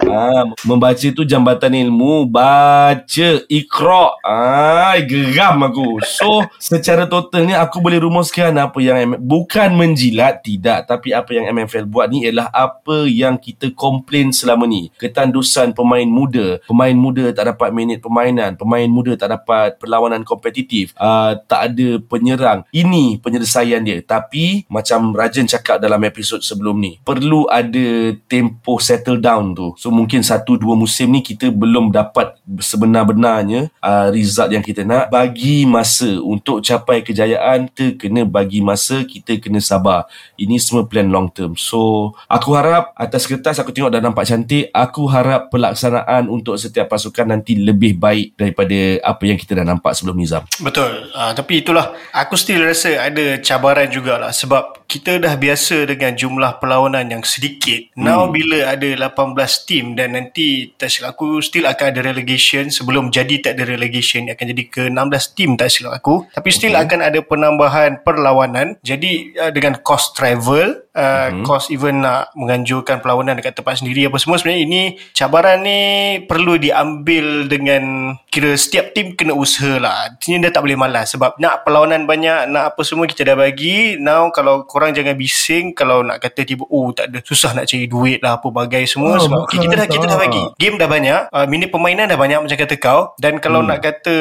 ha, 0.06 0.44
membaca 0.62 1.06
tu 1.10 1.22
jambatan 1.24 1.72
ilmu, 1.88 2.28
baca, 2.28 3.28
ikra. 3.48 4.06
Ah, 4.22 4.94
geram 5.02 5.55
aku. 5.62 6.00
So, 6.04 6.44
secara 6.58 7.06
totalnya 7.06 7.62
aku 7.62 7.80
boleh 7.80 8.02
rumuskan 8.02 8.52
apa 8.56 8.78
yang 8.82 9.16
bukan 9.20 9.72
menjilat 9.76 10.42
tidak, 10.42 10.90
tapi 10.90 11.14
apa 11.14 11.30
yang 11.32 11.48
MFL 11.52 11.86
buat 11.86 12.10
ni 12.10 12.26
ialah 12.26 12.50
apa 12.50 13.06
yang 13.06 13.38
kita 13.40 13.72
komplain 13.72 14.34
selama 14.34 14.66
ni. 14.66 14.90
Ketandusan 14.98 15.72
pemain 15.72 16.08
muda, 16.08 16.58
pemain 16.66 16.96
muda 16.96 17.30
tak 17.30 17.54
dapat 17.54 17.70
minit 17.70 18.02
permainan, 18.02 18.58
pemain 18.58 18.88
muda 18.90 19.14
tak 19.14 19.30
dapat 19.32 19.78
perlawanan 19.78 20.26
kompetitif, 20.26 20.92
uh, 20.98 21.38
tak 21.46 21.72
ada 21.72 22.02
penyerang. 22.02 22.66
Ini 22.74 23.22
penyelesaian 23.22 23.84
dia. 23.84 24.02
Tapi 24.02 24.66
macam 24.66 25.14
Rajan 25.14 25.46
cakap 25.46 25.78
dalam 25.78 26.02
episod 26.02 26.42
sebelum 26.42 26.76
ni, 26.82 26.98
perlu 27.00 27.46
ada 27.46 28.12
tempo 28.26 28.82
settle 28.82 29.22
down 29.22 29.54
tu. 29.54 29.72
So 29.78 29.94
mungkin 29.94 30.26
satu 30.26 30.58
dua 30.58 30.74
musim 30.74 31.14
ni 31.14 31.22
kita 31.22 31.48
belum 31.54 31.94
dapat 31.94 32.36
sebenar-benarnya 32.58 33.70
uh, 33.78 34.08
result 34.10 34.50
yang 34.50 34.64
kita 34.64 34.82
nak. 34.82 35.08
Bagi 35.08 35.45
masa 35.68 36.18
untuk 36.22 36.64
capai 36.64 37.04
kejayaan, 37.04 37.68
kita 37.70 37.94
kena 38.00 38.24
bagi 38.24 38.64
masa, 38.64 39.04
kita 39.04 39.36
kena 39.36 39.60
sabar. 39.60 40.08
Ini 40.40 40.56
semua 40.56 40.88
plan 40.88 41.06
long 41.06 41.28
term. 41.28 41.54
So 41.54 42.12
aku 42.26 42.56
harap 42.56 42.96
atas 42.96 43.28
kertas 43.28 43.60
aku 43.60 43.70
tengok 43.70 43.92
dah 43.92 44.00
nampak 44.00 44.24
cantik. 44.24 44.72
Aku 44.72 45.06
harap 45.10 45.52
pelaksanaan 45.52 46.26
untuk 46.32 46.56
setiap 46.56 46.88
pasukan 46.88 47.28
nanti 47.28 47.58
lebih 47.58 48.00
baik 48.00 48.34
daripada 48.38 49.00
apa 49.04 49.22
yang 49.28 49.38
kita 49.38 49.60
dah 49.60 49.66
nampak 49.66 49.92
sebelum 49.92 50.16
Nizam. 50.16 50.42
Betul. 50.62 51.12
Uh, 51.12 51.32
tapi 51.36 51.60
itulah 51.60 51.92
aku 52.10 52.34
still 52.34 52.64
rasa 52.64 52.96
ada 53.02 53.38
cabaran 53.42 53.90
jugalah 53.92 54.32
sebab 54.32 54.85
kita 54.86 55.18
dah 55.18 55.34
biasa 55.34 55.86
dengan 55.90 56.14
jumlah 56.14 56.62
perlawanan 56.62 57.10
yang 57.10 57.22
sedikit. 57.26 57.90
Now 57.98 58.30
bila 58.30 58.70
ada 58.70 59.10
18 59.10 59.68
team 59.68 59.98
dan 59.98 60.14
nanti 60.14 60.70
tak 60.78 60.90
silap 60.90 61.18
aku 61.18 61.42
still 61.42 61.66
akan 61.66 61.90
ada 61.90 62.00
relegation 62.06 62.70
sebelum 62.70 63.10
jadi 63.10 63.42
tak 63.42 63.58
ada 63.58 63.66
relegation 63.66 64.30
akan 64.30 64.46
jadi 64.54 64.64
ke 64.70 64.82
16 64.88 65.36
team 65.36 65.58
tak 65.58 65.74
silap 65.74 65.98
aku. 65.98 66.30
Tapi 66.30 66.48
still 66.54 66.78
okay. 66.78 66.86
akan 66.86 67.00
ada 67.02 67.18
penambahan 67.20 68.00
perlawanan. 68.06 68.78
Jadi 68.86 69.34
uh, 69.34 69.50
dengan 69.50 69.82
cost 69.82 70.14
travel, 70.14 70.86
uh, 70.96 71.28
mm-hmm. 71.30 71.44
cost 71.44 71.68
even 71.74 72.00
nak 72.00 72.30
menganjurkan 72.38 73.02
perlawanan 73.02 73.36
dekat 73.36 73.58
tempat 73.58 73.82
sendiri 73.82 74.06
apa 74.06 74.16
semua 74.22 74.40
sebenarnya 74.40 74.62
ini 74.64 74.82
cabaran 75.12 75.60
ni 75.66 75.80
perlu 76.24 76.56
diambil 76.56 77.50
dengan 77.50 78.14
kira 78.30 78.56
setiap 78.56 78.94
tim 78.96 79.12
kena 79.18 79.36
usaha 79.36 79.76
lah. 79.76 80.12
Artinya 80.12 80.48
dia 80.48 80.50
tak 80.54 80.62
boleh 80.64 80.78
malas 80.78 81.12
sebab 81.12 81.36
nak 81.36 81.66
perlawanan 81.66 82.08
banyak, 82.08 82.48
nak 82.48 82.74
apa 82.74 82.80
semua 82.86 83.04
kita 83.08 83.26
dah 83.26 83.36
bagi. 83.36 83.98
Now 84.00 84.30
kalau 84.30 84.64
korang 84.76 84.92
jangan 84.92 85.16
bising 85.16 85.72
kalau 85.72 86.04
nak 86.04 86.20
kata 86.20 86.44
tiba 86.44 86.68
oh 86.68 86.92
tak 86.92 87.08
ada 87.08 87.24
susah 87.24 87.56
nak 87.56 87.64
cari 87.64 87.88
duit 87.88 88.20
lah 88.20 88.36
apa 88.36 88.52
bagai 88.52 88.84
semua. 88.84 89.16
Oh, 89.16 89.24
sebab 89.24 89.48
okay, 89.48 89.56
bukan 89.56 89.64
kita 89.64 89.74
dah 89.80 89.88
kita 89.88 90.04
dah 90.04 90.18
bagi. 90.20 90.44
Game 90.60 90.76
dah 90.76 90.84
banyak, 90.84 91.20
uh, 91.32 91.46
minit 91.48 91.72
permainan 91.72 92.12
dah 92.12 92.20
banyak 92.20 92.44
macam 92.44 92.58
kata 92.60 92.76
kau. 92.76 93.00
Dan 93.16 93.40
kalau 93.40 93.64
hmm. 93.64 93.68
nak 93.72 93.78
kata 93.80 94.16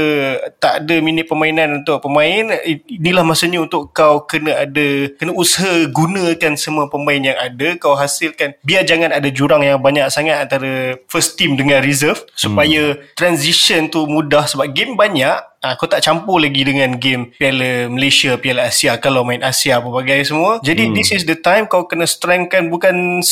tak 0.64 0.74
ada 0.88 0.96
minit 1.04 1.28
permainan 1.28 1.84
untuk 1.84 2.00
pemain 2.00 2.56
inilah 2.88 3.28
masanya 3.28 3.60
untuk 3.60 3.92
kau 3.92 4.24
kena 4.24 4.64
ada 4.64 5.12
kena 5.20 5.36
usaha 5.36 5.92
gunakan 5.92 6.56
semua 6.56 6.88
pemain 6.88 7.20
yang 7.20 7.36
ada. 7.36 7.76
Kau 7.76 8.00
hasilkan 8.00 8.56
biar 8.64 8.88
jangan 8.88 9.12
ada 9.12 9.28
jurang 9.28 9.60
yang 9.60 9.84
banyak 9.84 10.08
sangat 10.08 10.40
antara 10.40 10.96
first 11.12 11.36
team 11.36 11.60
dengan 11.60 11.84
reserve 11.84 12.24
supaya 12.32 12.96
transition 13.20 13.92
tu 13.92 14.08
mudah. 14.08 14.48
Sebab 14.48 14.72
game 14.72 14.96
banyak 14.96 15.36
Kau 15.74 15.90
tak 15.90 16.06
campur 16.06 16.38
lagi 16.38 16.62
dengan 16.62 17.02
game 17.02 17.34
Piala 17.34 17.90
Malaysia, 17.90 18.38
Piala 18.38 18.70
Asia 18.70 19.02
kalau 19.02 19.26
main 19.26 19.42
Asia 19.42 19.82
apa 19.82 19.90
bagai 19.90 20.22
semua. 20.22 20.62
Jadi 20.62 20.90
hmm. 20.90 20.94
this 20.94 21.10
is 21.10 21.26
the 21.26 21.34
time 21.34 21.66
kau 21.66 21.90
kena 21.90 22.06
strengthkan 22.06 22.70
bukan 22.70 23.26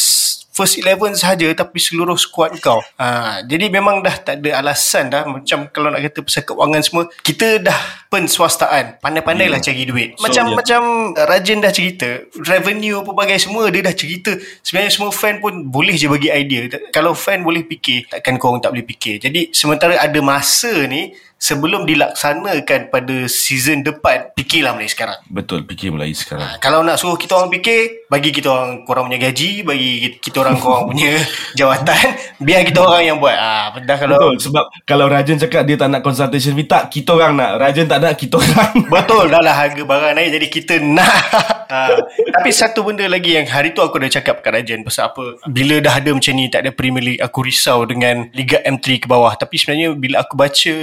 first 0.53 0.77
11 0.77 1.17
sahaja 1.17 1.49
tapi 1.57 1.81
seluruh 1.81 2.15
squad 2.15 2.53
kau. 2.61 2.79
Ha, 3.01 3.41
jadi 3.41 3.73
memang 3.73 4.05
dah 4.05 4.13
tak 4.21 4.45
ada 4.45 4.61
alasan 4.61 5.09
dah 5.09 5.25
macam 5.25 5.65
kalau 5.73 5.89
nak 5.89 6.05
kata 6.05 6.21
pasal 6.21 6.43
keuangan 6.45 6.81
semua 6.85 7.03
kita 7.25 7.57
dah 7.59 7.79
penswastaan. 8.13 9.01
Pandai-pandailah 9.01 9.57
Hmm. 9.59 9.67
cari 9.67 9.83
duit. 9.89 10.09
So, 10.15 10.29
Macam 10.29 10.45
ya. 10.45 10.55
macam 10.55 10.81
Rajan 11.17 11.59
dah 11.65 11.73
cerita, 11.73 12.07
revenue 12.45 13.01
apa 13.01 13.11
bagai 13.17 13.41
semua 13.41 13.73
dia 13.73 13.81
dah 13.81 13.95
cerita. 13.97 14.37
Sebenarnya 14.61 14.93
semua 14.93 15.09
fan 15.09 15.41
pun 15.41 15.65
boleh 15.73 15.97
je 15.97 16.05
bagi 16.05 16.29
idea. 16.29 16.69
Kalau 16.93 17.17
fan 17.17 17.41
boleh 17.41 17.65
fikir, 17.65 18.13
takkan 18.13 18.37
korang 18.37 18.61
tak 18.61 18.77
boleh 18.77 18.85
fikir. 18.85 19.17
Jadi 19.17 19.49
sementara 19.49 19.97
ada 19.97 20.19
masa 20.21 20.85
ni 20.85 21.17
sebelum 21.43 21.83
dilaksanakan 21.83 22.87
pada 22.87 23.27
season 23.27 23.83
depan, 23.83 24.31
fikirlah 24.31 24.71
mulai 24.71 24.87
sekarang. 24.87 25.19
Betul, 25.27 25.67
fikir 25.67 25.91
mulai 25.91 26.15
sekarang. 26.15 26.55
Ha, 26.55 26.63
kalau 26.63 26.79
nak 26.87 26.95
suruh 26.95 27.19
kita 27.19 27.35
orang 27.35 27.51
fikir, 27.51 28.07
bagi 28.07 28.31
kita 28.31 28.47
orang 28.47 28.87
korang 28.87 29.11
punya 29.11 29.19
gaji, 29.27 29.67
bagi 29.67 30.15
kita 30.23 30.39
orang 30.39 30.55
korang 30.55 30.87
punya 30.87 31.19
jawatan, 31.59 32.15
biar 32.39 32.63
kita 32.63 32.79
orang 32.79 33.03
yang 33.03 33.17
buat. 33.19 33.35
Ah, 33.35 33.75
ha, 33.75 33.83
dah 33.83 33.97
kalau 33.99 34.15
Betul, 34.15 34.35
sebab 34.39 34.65
kalau 34.87 35.05
Rajan 35.11 35.35
cakap 35.43 35.67
dia 35.67 35.75
tak 35.75 35.91
nak 35.91 35.99
consultation 35.99 36.55
fee, 36.55 36.63
tak, 36.63 36.87
kita 36.87 37.11
orang 37.11 37.35
nak. 37.35 37.59
Rajan 37.59 37.91
tak 37.91 37.99
nak, 37.99 38.15
kita 38.15 38.39
orang. 38.39 38.71
Betul 38.87 39.27
dah 39.33 39.41
lah 39.43 39.55
harga 39.67 39.83
barang 39.83 40.15
naik 40.15 40.29
jadi 40.39 40.47
kita 40.47 40.73
nak. 40.79 41.11
ha, 41.73 41.97
tapi 42.29 42.53
satu 42.53 42.85
benda 42.85 43.09
lagi 43.09 43.33
yang 43.33 43.49
hari 43.49 43.73
tu 43.73 43.81
aku 43.81 43.97
dah 43.97 44.13
cakap 44.13 44.45
kat 44.45 44.53
Rajan 44.53 44.85
pasal 44.85 45.09
apa. 45.09 45.41
Bila 45.49 45.81
dah 45.81 45.97
ada 45.97 46.13
macam 46.13 46.33
ni 46.37 46.45
tak 46.53 46.69
ada 46.69 46.71
Premier 46.71 47.01
League 47.01 47.21
aku 47.25 47.41
risau 47.41 47.81
dengan 47.89 48.29
Liga 48.37 48.61
M3 48.61 49.01
ke 49.01 49.07
bawah. 49.09 49.33
Tapi 49.33 49.57
sebenarnya 49.57 49.97
bila 49.97 50.21
aku 50.21 50.37
baca 50.37 50.75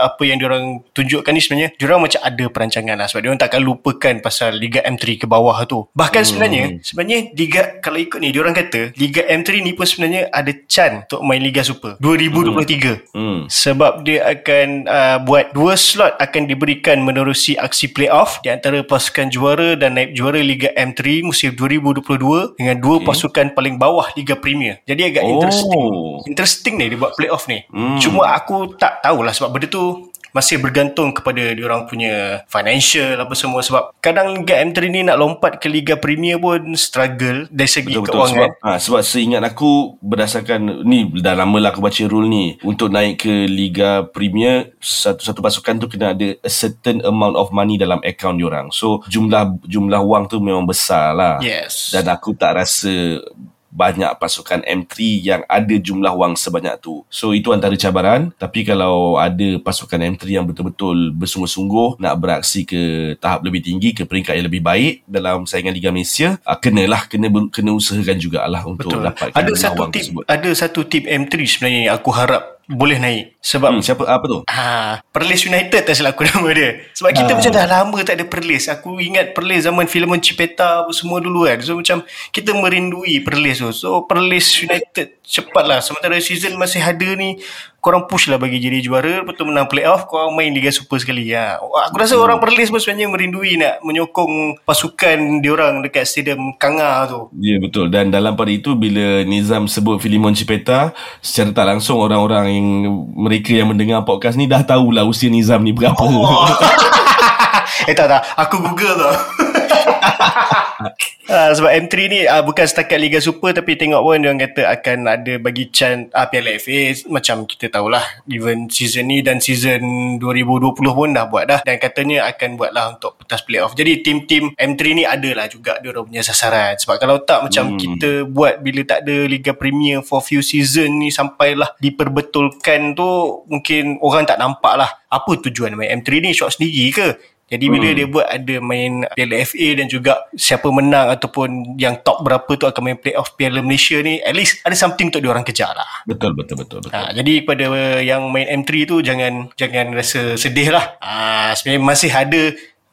apa 0.00 0.22
yang 0.24 0.40
diorang 0.40 0.80
tunjukkan 0.96 1.32
ni 1.36 1.40
sebenarnya 1.44 1.68
diorang 1.76 2.00
macam 2.00 2.20
ada 2.24 2.44
perancangan 2.48 2.96
lah 2.96 3.04
sebab 3.04 3.20
diorang 3.20 3.40
takkan 3.40 3.60
lupakan 3.60 4.14
pasal 4.24 4.56
Liga 4.56 4.80
M3 4.80 5.04
ke 5.20 5.26
bawah 5.28 5.60
tu. 5.68 5.84
Bahkan 5.92 6.22
Hmm. 6.24 6.30
sebenarnya 6.30 6.64
sebenarnya 6.80 7.18
Liga 7.36 7.60
kalau 7.84 7.98
ikut 8.00 8.18
ni 8.18 8.32
diorang 8.32 8.56
kata 8.56 8.96
Liga 8.96 9.22
M3 9.28 9.60
ni 9.60 9.76
pun 9.76 9.84
sebenarnya 9.84 10.32
ada 10.32 10.50
can 10.64 11.04
untuk 11.04 11.20
main 11.20 11.42
Liga 11.44 11.60
Super 11.60 12.00
2023. 12.00 13.12
Hmm. 13.12 13.44
Sebab 13.50 14.06
dia 14.06 14.24
akan 14.24 14.68
uh, 14.86 15.18
buat 15.22 15.52
dua 15.52 15.74
slot 15.76 16.16
akan 16.16 16.46
diberikan 16.46 17.02
menerusi 17.02 17.58
aksi 17.58 17.90
playoff 17.92 18.38
di 18.40 18.48
antara 18.48 18.80
pasukan 18.80 19.28
juara 19.28 19.74
dan 19.74 19.98
naib 19.98 20.14
juara 20.14 20.37
Liga 20.42 20.70
M3 20.74 21.22
musim 21.22 21.54
2022 21.54 22.58
dengan 22.58 22.76
dua 22.78 22.96
okay. 23.00 23.06
pasukan 23.06 23.46
paling 23.54 23.76
bawah 23.76 24.08
Liga 24.14 24.34
Premier. 24.38 24.80
Jadi 24.84 25.02
agak 25.08 25.22
Oh. 25.24 25.32
interesting. 25.38 25.86
Interesting 26.28 26.74
ni 26.76 26.84
dia 26.92 26.98
buat 26.98 27.12
playoff 27.14 27.46
ni. 27.46 27.64
Hmm. 27.70 27.98
Cuma 27.98 28.32
aku 28.34 28.74
tak 28.78 29.02
tahulah 29.02 29.32
sebab 29.34 29.50
benda 29.54 29.66
tu 29.70 30.08
masih 30.30 30.58
bergantung 30.58 31.10
kepada 31.10 31.52
diorang 31.52 31.84
punya 31.84 32.42
financial 32.46 33.16
apa 33.16 33.32
semua 33.32 33.60
sebab 33.60 33.96
kadang 33.98 34.42
Liga 34.42 34.60
M3 34.60 34.78
ni 34.86 35.00
nak 35.02 35.16
lompat 35.16 35.56
ke 35.56 35.66
Liga 35.66 35.96
Premier 35.96 36.36
pun 36.36 36.74
struggle 36.74 37.48
dari 37.48 37.66
segi 37.66 37.90
Betul-betul 37.90 38.28
sebab, 38.28 38.50
keuangan. 38.50 38.50
ha, 38.64 38.78
sebab 38.78 39.00
seingat 39.00 39.42
aku 39.42 39.96
berdasarkan 40.00 40.84
ni 40.84 41.08
dah 41.18 41.32
lama 41.32 41.56
lah 41.58 41.70
aku 41.70 41.80
baca 41.80 42.02
rule 42.04 42.28
ni 42.28 42.44
untuk 42.60 42.88
naik 42.88 43.22
ke 43.22 43.34
Liga 43.44 44.04
Premier 44.04 44.72
satu-satu 44.78 45.40
pasukan 45.40 45.74
tu 45.78 45.86
kena 45.88 46.12
ada 46.12 46.28
a 46.38 46.50
certain 46.50 47.00
amount 47.02 47.34
of 47.34 47.48
money 47.50 47.76
dalam 47.76 47.98
account 48.02 48.36
diorang 48.36 48.68
so 48.68 49.00
jumlah 49.06 49.56
jumlah 49.64 50.00
wang 50.00 50.26
tu 50.26 50.38
memang 50.38 50.64
besar 50.64 51.12
lah 51.12 51.36
Yes. 51.40 51.90
dan 51.90 52.04
aku 52.06 52.34
tak 52.34 52.58
rasa 52.58 53.22
banyak 53.68 54.10
pasukan 54.16 54.64
M3 54.64 54.94
yang 55.20 55.42
ada 55.46 55.74
jumlah 55.76 56.12
wang 56.16 56.34
sebanyak 56.34 56.80
tu. 56.80 57.04
So 57.12 57.36
itu 57.36 57.52
antara 57.52 57.76
cabaran. 57.76 58.32
Tapi 58.36 58.64
kalau 58.64 59.20
ada 59.20 59.60
pasukan 59.60 60.00
M3 60.16 60.40
yang 60.40 60.46
betul-betul 60.48 61.12
bersungguh-sungguh 61.14 62.00
nak 62.00 62.14
beraksi 62.18 62.64
ke 62.64 63.14
tahap 63.20 63.44
lebih 63.44 63.60
tinggi, 63.64 63.92
ke 63.92 64.08
peringkat 64.08 64.40
yang 64.40 64.46
lebih 64.48 64.62
baik 64.64 65.04
dalam 65.04 65.44
saingan 65.44 65.76
Liga 65.76 65.92
Malaysia, 65.92 66.40
uh, 66.42 66.58
kenalah, 66.58 67.06
kena, 67.06 67.28
kena 67.52 67.70
usahakan 67.76 68.18
jugalah 68.18 68.62
untuk 68.64 68.90
Betul. 68.92 69.06
dapatkan 69.08 69.36
Ada 69.36 69.52
satu 69.54 69.80
wang 69.84 69.92
tip, 69.92 70.02
tersebut. 70.02 70.22
ada 70.26 70.50
satu 70.56 70.80
tip 70.88 71.04
M3 71.06 71.32
sebenarnya 71.46 71.80
yang 71.88 71.94
aku 71.96 72.10
harap 72.12 72.57
boleh 72.68 73.00
naik. 73.00 73.24
Sebab 73.40 73.70
Hmm, 73.70 73.80
siapa 73.80 74.04
apa 74.04 74.24
tu? 74.24 74.38
Ha, 74.44 75.00
Perlis 75.08 75.42
United 75.42 75.80
tak 75.82 75.96
silap 75.96 76.12
aku 76.12 76.22
nama 76.28 76.52
dia. 76.52 76.84
Sebab 76.92 77.10
kita 77.10 77.30
Ah. 77.32 77.36
macam 77.40 77.50
dah 77.50 77.66
lama 77.66 77.98
tak 78.04 78.14
ada 78.14 78.24
Perlis. 78.24 78.68
Aku 78.68 79.00
ingat 79.00 79.32
Perlis 79.32 79.64
zaman 79.64 79.88
Filemon 79.88 80.20
Cipeta 80.20 80.84
apa 80.84 80.92
semua 80.92 81.16
dulu 81.18 81.42
kan. 81.42 81.56
So 81.58 81.74
macam 81.74 82.04
kita 82.28 82.52
merindui 82.52 83.20
Perlis 83.20 83.58
tu. 83.58 83.72
So 83.72 84.04
Perlis 84.04 84.44
United 84.58 85.16
cepatlah. 85.24 85.80
Sementara 85.80 86.14
season 86.18 86.54
masih 86.54 86.78
ada 86.78 87.08
ni, 87.10 87.40
korang 87.78 88.10
push 88.10 88.26
lah 88.28 88.36
bagi 88.36 88.58
jadi 88.58 88.82
juara. 88.82 89.22
Lepas 89.22 89.34
tu 89.38 89.46
menang 89.46 89.70
playoff, 89.70 90.10
korang 90.10 90.34
main 90.34 90.50
Liga 90.50 90.68
Super 90.74 90.98
sekali. 90.98 91.30
Ha. 91.32 91.58
Aku 91.58 91.96
rasa 91.96 92.18
orang 92.18 92.42
Perlis 92.42 92.70
pun 92.70 92.82
sebenarnya 92.82 93.06
merindui 93.10 93.58
nak 93.58 93.80
menyokong 93.86 94.62
pasukan 94.66 95.40
diorang 95.40 95.80
dekat 95.82 96.04
stadium 96.06 96.54
Kanga 96.58 97.06
tu. 97.06 97.30
Ya 97.38 97.56
betul 97.62 97.88
dan 97.88 98.10
dalam 98.10 98.34
pada 98.34 98.50
itu 98.50 98.74
bila 98.74 99.22
Nizam 99.22 99.70
sebut 99.70 100.02
Filimon 100.02 100.34
Cipeta 100.34 100.92
secara 101.22 101.50
tak 101.54 101.66
langsung 101.66 101.98
orang-orang 102.02 102.46
yang 102.50 102.66
mereka 103.14 103.54
yang 103.54 103.70
mendengar 103.70 104.02
podcast 104.02 104.34
ni 104.34 104.50
dah 104.50 104.62
tahulah 104.62 105.06
usia 105.06 105.30
Nizam 105.30 105.62
ni 105.62 105.70
berapa. 105.70 105.98
Oh. 105.98 106.46
eh 107.88 107.94
tak 107.94 108.06
tak 108.10 108.22
Aku 108.46 108.60
google 108.62 108.94
tau 108.98 109.14
Uh, 110.78 111.50
sebab 111.58 111.70
M3 111.86 111.94
ni 112.06 112.20
uh, 112.24 112.42
bukan 112.46 112.64
setakat 112.66 112.98
Liga 113.02 113.18
Super 113.18 113.50
tapi 113.50 113.74
tengok 113.74 114.00
pun 114.02 114.22
dia 114.22 114.30
kata 114.30 114.62
akan 114.78 114.98
ada 115.10 115.34
bagi 115.42 115.68
chance 115.74 116.08
uh, 116.14 116.26
Piala 116.30 116.54
FA 116.58 116.94
macam 117.10 117.44
kita 117.44 117.66
tahulah 117.68 118.02
even 118.30 118.70
season 118.70 119.10
ni 119.10 119.22
dan 119.22 119.42
season 119.42 120.16
2020 120.22 120.78
pun 120.78 121.08
dah 121.10 121.26
buat 121.26 121.44
dah. 121.50 121.60
Dan 121.66 121.82
katanya 121.82 122.30
akan 122.30 122.58
buat 122.58 122.70
lah 122.70 122.94
untuk 122.94 123.18
petas 123.22 123.42
playoff. 123.42 123.74
Jadi 123.74 124.02
tim-tim 124.06 124.54
M3 124.54 124.82
ni 124.94 125.04
adalah 125.04 125.50
juga 125.50 125.78
dia 125.82 125.90
orang 125.90 126.08
punya 126.08 126.22
sasaran. 126.22 126.78
Sebab 126.78 126.96
kalau 126.98 127.22
tak 127.22 127.46
macam 127.46 127.68
Hmm. 127.68 127.76
kita 127.76 128.10
buat 128.24 128.64
bila 128.64 128.80
tak 128.86 129.04
ada 129.04 129.16
Liga 129.28 129.52
Premier 129.52 130.00
for 130.00 130.24
few 130.24 130.40
season 130.40 131.02
ni 131.02 131.12
sampailah 131.12 131.76
diperbetulkan 131.78 132.96
tu 132.96 133.42
mungkin 133.50 134.00
orang 134.00 134.24
tak 134.24 134.40
nampak 134.40 134.74
lah 134.78 134.90
apa 135.08 135.32
tujuan 135.48 135.76
main 135.76 136.00
M3 136.00 136.08
ni 136.24 136.30
shot 136.32 136.56
sendiri 136.56 136.88
ke 136.92 137.06
jadi 137.48 137.64
bila 137.66 137.86
Hmm. 137.88 137.96
dia 137.96 138.06
buat 138.06 138.26
ada 138.28 138.56
main 138.60 138.92
Piala 139.12 139.36
FA 139.42 139.68
dan 139.74 139.86
juga 139.88 140.12
siapa 140.32 140.68
menang 140.68 141.08
ataupun 141.10 141.74
yang 141.74 141.96
top 142.00 142.20
berapa 142.20 142.48
tu 142.54 142.64
akan 142.64 142.82
main 142.84 142.98
playoff 143.00 143.32
Piala 143.34 143.58
Malaysia 143.58 143.96
ni 143.98 144.20
at 144.20 144.32
least 144.32 144.60
ada 144.62 144.76
something 144.76 145.08
untuk 145.08 145.20
diorang 145.20 145.42
kejar 145.42 145.72
lah. 145.72 145.88
betul 146.04 146.32
betul 146.32 146.60
betul 146.60 146.78
betul. 146.80 146.92
Ha, 146.92 147.10
jadi 147.10 147.32
kepada 147.40 147.64
yang 147.98 148.28
main 148.28 148.46
M3 148.54 148.70
tu 148.84 149.00
jangan 149.00 149.48
jangan 149.54 149.90
rasa 149.90 150.36
sedih 150.36 150.68
lah. 150.70 151.00
Ha, 151.00 151.52
sebenarnya 151.52 151.82
masih 151.82 152.12
ada 152.12 152.42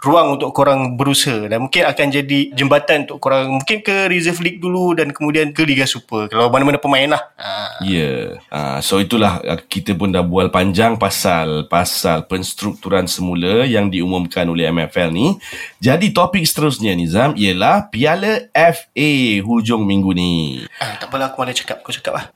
ruang 0.06 0.38
untuk 0.38 0.54
korang 0.54 0.94
berusaha 0.94 1.50
dan 1.50 1.66
mungkin 1.66 1.90
akan 1.90 2.08
jadi 2.14 2.54
jembatan 2.54 3.10
untuk 3.10 3.18
korang 3.18 3.50
mungkin 3.50 3.82
ke 3.82 4.06
Reserve 4.06 4.38
League 4.46 4.62
dulu 4.62 4.94
dan 4.94 5.10
kemudian 5.10 5.50
ke 5.50 5.66
Liga 5.66 5.90
Super 5.90 6.30
kalau 6.30 6.54
mana-mana 6.54 6.78
pemain 6.78 7.10
lah. 7.10 7.22
Ha. 7.42 7.82
Ya. 7.82 7.90
Yeah. 7.90 8.26
Uh, 8.54 8.78
so 8.86 9.02
itulah 9.02 9.42
uh, 9.42 9.58
kita 9.58 9.98
pun 9.98 10.14
dah 10.14 10.22
bual 10.22 10.54
panjang 10.54 11.02
pasal 11.02 11.66
pasal 11.66 12.30
penstrukturan 12.30 13.10
semula 13.10 13.66
yang 13.66 13.90
diumumkan 13.90 14.46
oleh 14.46 14.70
MFL 14.70 15.10
ni. 15.10 15.42
Jadi 15.82 16.14
topik 16.14 16.46
seterusnya 16.46 16.94
Nizam 16.94 17.34
ialah 17.34 17.90
Piala 17.90 18.48
FA 18.54 19.12
hujung 19.42 19.82
minggu 19.82 20.14
ni. 20.14 20.62
Ah, 20.78 21.00
tak 21.02 21.10
apalah 21.10 21.32
aku 21.32 21.42
malah 21.42 21.56
cakap 21.56 21.80
Aku 21.82 21.96
cakap 21.96 22.14
lah 22.20 22.26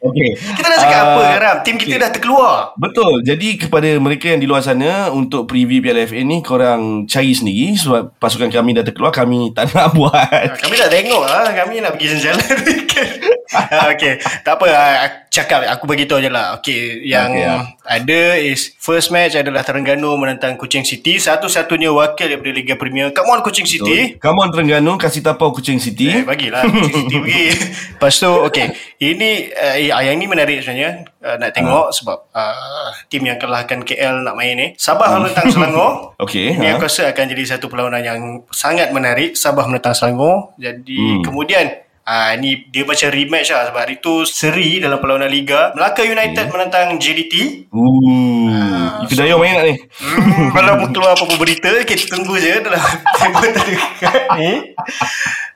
Okay. 0.00 0.30
Kita 0.38 0.68
dah 0.72 0.78
cakap 0.80 0.96
Ah, 0.96 1.12
apa 1.12 1.22
Ram 1.36 1.56
Tim 1.60 1.76
kita 1.76 1.94
dah 2.00 2.10
terkeluar 2.10 2.72
Betul. 2.80 3.20
Jadi 3.26 3.60
kepada 3.60 3.88
mereka 4.00 4.32
yang 4.32 4.40
di 4.40 4.48
luar 4.48 4.64
sana 4.64 5.12
untuk 5.12 5.44
preview 5.44 5.75
Piala 5.80 6.04
FA 6.04 6.20
ni 6.20 6.40
korang 6.40 7.04
cari 7.06 7.32
sendiri 7.32 7.76
sebab 7.76 8.16
pasukan 8.16 8.48
kami 8.48 8.76
dah 8.76 8.84
terkeluar 8.84 9.12
kami 9.12 9.52
tak 9.52 9.72
nak 9.72 9.92
buat. 9.98 10.60
Kami 10.60 10.74
dah 10.76 10.88
tengok 10.90 11.22
lah 11.24 11.50
Kami 11.52 11.80
nak 11.80 11.96
pergi 11.96 12.18
jalan 12.20 12.40
Ah, 12.42 13.32
Okay 13.92 14.18
Tak 14.40 14.56
apa 14.56 14.66
ah, 14.68 15.08
Cakap 15.26 15.68
Aku 15.68 15.84
beritahu 15.84 16.18
je 16.18 16.26
lah 16.26 16.56
Okay 16.56 17.02
Yang 17.02 17.28
Okay, 17.28 17.42
ya. 17.42 17.54
ada 17.84 18.20
is 18.36 18.72
First 18.76 19.10
match 19.10 19.34
adalah 19.34 19.60
Terengganu 19.60 20.14
menentang 20.14 20.54
Kuching 20.54 20.82
City. 20.82 21.18
Satu-satunya 21.18 21.90
wakil 21.90 22.30
daripada 22.30 22.50
Liga 22.50 22.74
Premier. 22.74 23.10
Come 23.10 23.28
on 23.28 23.40
Kuching 23.42 23.66
City. 23.66 24.14
Come 24.16 24.38
on 24.38 24.48
Terengganu 24.48 24.94
kasih 24.94 25.20
tapau 25.20 25.50
Kuching 25.50 25.76
City. 25.76 26.06
Eh, 26.08 26.22
bagilah 26.22 26.62
Kuching 26.62 26.94
City 27.02 27.16
pergi. 27.22 27.46
Lepas 27.92 28.14
tu 28.14 28.30
Okay 28.46 28.70
Ini 28.96 29.30
uh, 29.52 29.76
Yang 30.00 30.16
ni 30.16 30.26
menarik 30.26 30.58
sebenarnya 30.60 30.90
uh, 31.20 31.36
Nak 31.36 31.50
tengok 31.52 31.86
Sebab 31.92 32.18
uh, 32.30 32.88
Tim 33.06 33.22
yang 33.24 33.36
kalahkan 33.36 33.82
KL 33.82 34.22
nak 34.22 34.34
main 34.34 34.54
ni. 34.54 34.68
Sabah 34.76 35.18
menentang 35.18 35.50
Selangor. 35.50 35.90
Okey, 36.22 36.54
Ini 36.54 36.66
ha. 36.66 36.78
aku 36.78 36.86
rasa 36.86 37.10
akan 37.10 37.24
jadi 37.28 37.42
satu 37.48 37.66
perlawanan 37.66 38.02
yang 38.02 38.20
Sangat 38.48 38.90
menarik. 38.90 39.34
Sabah 39.34 39.66
menentang 39.66 39.92
Selangor. 39.92 40.54
Jadi 40.56 40.94
Hmm. 40.96 41.22
kemudian 41.22 41.85
Ah 42.06 42.38
ni 42.38 42.70
dia 42.70 42.86
macam 42.86 43.10
rematch 43.10 43.50
lah 43.50 43.66
sebab 43.66 43.82
hari 43.82 43.98
tu 43.98 44.22
seri 44.22 44.78
dalam 44.78 45.02
perlawanan 45.02 45.26
liga. 45.26 45.74
Melaka 45.74 46.06
United 46.06 46.54
menentang 46.54 47.02
JDT. 47.02 47.66
Ooh. 47.74 49.02
Itu 49.02 49.18
Dayo 49.18 49.42
main 49.42 49.58
tak 49.58 49.66
ni? 49.66 49.74
Hmm, 49.98 50.54
kalau 50.54 50.86
keluar 50.94 51.18
apa-apa 51.18 51.34
berita 51.34 51.66
kita 51.82 52.06
tunggu 52.06 52.38
je 52.38 52.62
dalam 52.62 52.78
tempoh 53.18 53.50
terdekat 53.50 54.22
ni. 54.38 54.70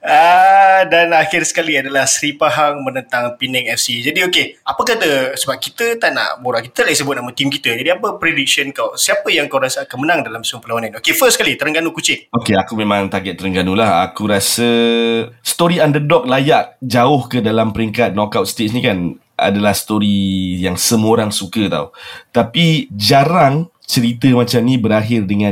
Ah, 0.00 0.88
dan 0.88 1.12
akhir 1.12 1.44
sekali 1.44 1.76
adalah 1.76 2.08
Sri 2.08 2.32
Pahang 2.32 2.80
menentang 2.80 3.36
Penang 3.36 3.68
FC. 3.68 4.00
Jadi 4.00 4.24
okey, 4.24 4.64
apa 4.64 4.80
kata 4.80 5.36
sebab 5.36 5.60
kita 5.60 6.00
tak 6.00 6.16
nak 6.16 6.40
borak 6.40 6.72
kita 6.72 6.88
lagi 6.88 6.96
sebut 7.04 7.20
nama 7.20 7.28
tim 7.36 7.52
kita. 7.52 7.76
Jadi 7.76 7.92
apa 7.92 8.16
prediction 8.16 8.72
kau? 8.72 8.96
Siapa 8.96 9.28
yang 9.28 9.52
kau 9.52 9.60
rasa 9.60 9.84
akan 9.84 9.98
menang 10.00 10.20
dalam 10.24 10.40
semua 10.40 10.64
perlawanan? 10.64 10.96
Okey, 10.96 11.12
first 11.12 11.36
kali 11.36 11.60
Terengganu 11.60 11.92
Kuching. 11.92 12.32
Okay, 12.32 12.56
aku 12.56 12.80
memang 12.80 13.12
target 13.12 13.36
Terengganu 13.36 13.76
lah. 13.76 14.08
Aku 14.08 14.24
rasa 14.24 14.64
story 15.44 15.84
underdog 15.84 16.24
layak 16.24 16.80
jauh 16.80 17.28
ke 17.28 17.44
dalam 17.44 17.76
peringkat 17.76 18.16
knockout 18.16 18.48
stage 18.48 18.72
ni 18.72 18.80
kan 18.80 19.20
adalah 19.36 19.76
story 19.76 20.56
yang 20.60 20.80
semua 20.80 21.20
orang 21.20 21.32
suka 21.32 21.68
tau. 21.68 21.92
Tapi 22.32 22.88
jarang 22.92 23.68
cerita 23.90 24.30
macam 24.30 24.62
ni 24.62 24.78
berakhir 24.78 25.26
dengan 25.26 25.50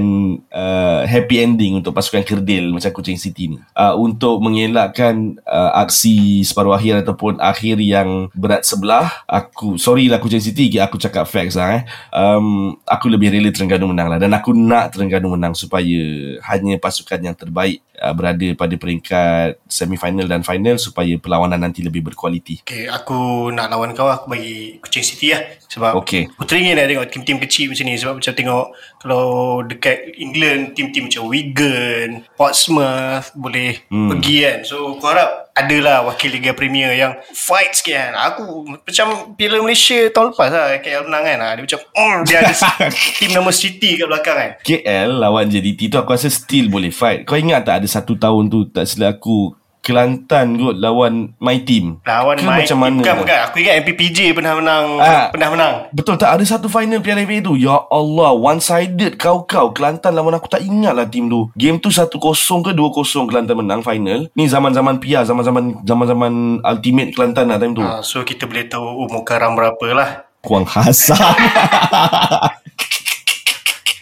uh, 0.54 1.02
happy 1.02 1.42
ending 1.42 1.82
untuk 1.82 1.90
pasukan 1.90 2.22
kerdil 2.22 2.70
macam 2.70 2.94
Kuching 2.94 3.18
City 3.18 3.50
ni. 3.50 3.58
Uh, 3.74 3.98
untuk 3.98 4.38
mengelakkan 4.38 5.42
uh, 5.42 5.74
aksi 5.82 6.46
separuh 6.46 6.70
akhir 6.70 7.02
ataupun 7.02 7.42
akhir 7.42 7.82
yang 7.82 8.30
berat 8.38 8.62
sebelah, 8.62 9.10
aku 9.26 9.74
sorry 9.74 10.06
lah 10.06 10.22
Kuching 10.22 10.38
City, 10.38 10.70
aku 10.78 11.02
cakap 11.02 11.26
facts 11.26 11.58
lah 11.58 11.82
eh. 11.82 11.84
Um, 12.14 12.78
aku 12.86 13.10
lebih 13.10 13.34
rela 13.34 13.50
Terengganu 13.50 13.90
menang 13.90 14.14
lah 14.14 14.22
dan 14.22 14.30
aku 14.30 14.54
nak 14.54 14.94
Terengganu 14.94 15.34
menang 15.34 15.58
supaya 15.58 15.98
hanya 16.46 16.78
pasukan 16.78 17.18
yang 17.18 17.34
terbaik 17.34 17.82
uh, 17.98 18.14
berada 18.14 18.48
pada 18.54 18.74
peringkat 18.78 19.58
semifinal 19.66 20.26
dan 20.26 20.46
final 20.46 20.78
supaya 20.78 21.14
perlawanan 21.18 21.60
nanti 21.60 21.82
lebih 21.82 22.06
berkualiti. 22.06 22.62
Okay, 22.62 22.86
aku 22.86 23.50
nak 23.50 23.68
lawan 23.68 23.92
kau 23.92 24.08
aku 24.08 24.30
bagi 24.30 24.78
Kuching 24.80 25.06
City 25.06 25.34
lah. 25.34 25.42
Sebab 25.68 26.00
Okey. 26.00 26.32
aku 26.32 26.48
teringin 26.48 26.80
nak 26.80 26.88
tengok 26.88 27.08
tim-tim 27.12 27.38
kecil 27.42 27.66
macam 27.74 27.84
ni. 27.84 27.94
Sebab 28.00 28.14
macam 28.22 28.32
tengok 28.32 28.66
kalau 29.02 29.26
dekat 29.66 29.98
England, 30.16 30.78
tim-tim 30.78 31.10
macam 31.10 31.22
Wigan, 31.28 32.08
Portsmouth 32.38 33.28
boleh 33.36 33.84
hmm. 33.92 34.08
pergi 34.14 34.36
kan. 34.46 34.58
So 34.64 34.96
aku 34.96 35.04
harap 35.04 35.47
adalah 35.58 36.06
wakil 36.06 36.30
Liga 36.30 36.54
Premier 36.54 36.94
yang 36.94 37.18
fight 37.34 37.74
sikit 37.74 37.94
kan. 37.98 38.12
Aku 38.32 38.62
macam 38.66 39.34
Piala 39.34 39.58
Malaysia 39.58 40.06
tahun 40.14 40.30
lepas 40.30 40.50
lah 40.54 40.78
KL 40.78 41.02
menang 41.10 41.24
kan. 41.26 41.38
Ah, 41.42 41.52
Dia 41.58 41.62
macam 41.66 41.80
mm, 41.82 42.18
dia 42.24 42.36
ada 42.42 42.54
tim 43.18 43.30
nama 43.34 43.50
City 43.50 43.98
kat 43.98 44.06
belakang 44.06 44.36
kan. 44.36 44.50
KL 44.62 45.08
lawan 45.18 45.50
JDT 45.50 45.90
tu 45.90 45.96
aku 45.98 46.14
rasa 46.14 46.30
still 46.30 46.70
boleh 46.70 46.94
fight. 46.94 47.26
Kau 47.26 47.34
ingat 47.34 47.66
tak 47.66 47.82
ada 47.82 47.86
satu 47.90 48.14
tahun 48.14 48.46
tu 48.46 48.70
tak 48.70 48.86
silap 48.86 49.18
aku 49.18 49.52
Kelantan 49.88 50.60
kot 50.60 50.76
lawan 50.76 51.32
my 51.40 51.64
team. 51.64 52.04
Lawan 52.04 52.36
Ke 52.36 52.44
main 52.44 52.60
macam 52.60 52.76
mana? 52.76 53.00
Bukan, 53.00 53.14
bukan. 53.24 53.38
Aku 53.48 53.56
ingat 53.64 53.74
MPPJ 53.88 54.36
pernah 54.36 54.52
menang. 54.52 55.00
Ah. 55.00 55.32
Pernah 55.32 55.48
menang. 55.48 55.74
Betul 55.96 56.20
tak 56.20 56.36
ada 56.36 56.44
satu 56.44 56.68
final 56.68 57.00
Piala 57.00 57.24
FA 57.24 57.40
tu 57.40 57.56
Ya 57.56 57.80
Allah 57.88 58.36
One 58.36 58.60
sided 58.60 59.16
kau-kau 59.16 59.72
Kelantan 59.72 60.12
lawan 60.12 60.36
aku 60.36 60.50
tak 60.50 60.60
ingat 60.60 60.92
lah 60.92 61.08
tim 61.08 61.32
tu 61.32 61.48
Game 61.56 61.80
tu 61.80 61.88
1-0 61.88 62.12
ke 62.12 62.72
2-0 62.76 63.30
Kelantan 63.30 63.56
menang 63.56 63.80
final 63.80 64.28
Ni 64.36 64.44
zaman-zaman 64.44 65.00
PR 65.00 65.24
Zaman-zaman 65.24 65.80
Zaman-zaman 65.86 66.60
ultimate 66.60 67.16
Kelantan 67.16 67.48
lah 67.48 67.56
time 67.56 67.72
tu 67.72 67.80
Ah, 67.80 68.04
so 68.04 68.20
kita 68.20 68.44
boleh 68.44 68.68
tahu 68.68 69.08
umur 69.08 69.24
karam 69.24 69.56
berapa 69.56 69.86
lah. 69.96 70.10
Kuang 70.44 70.68
hasam 70.68 71.16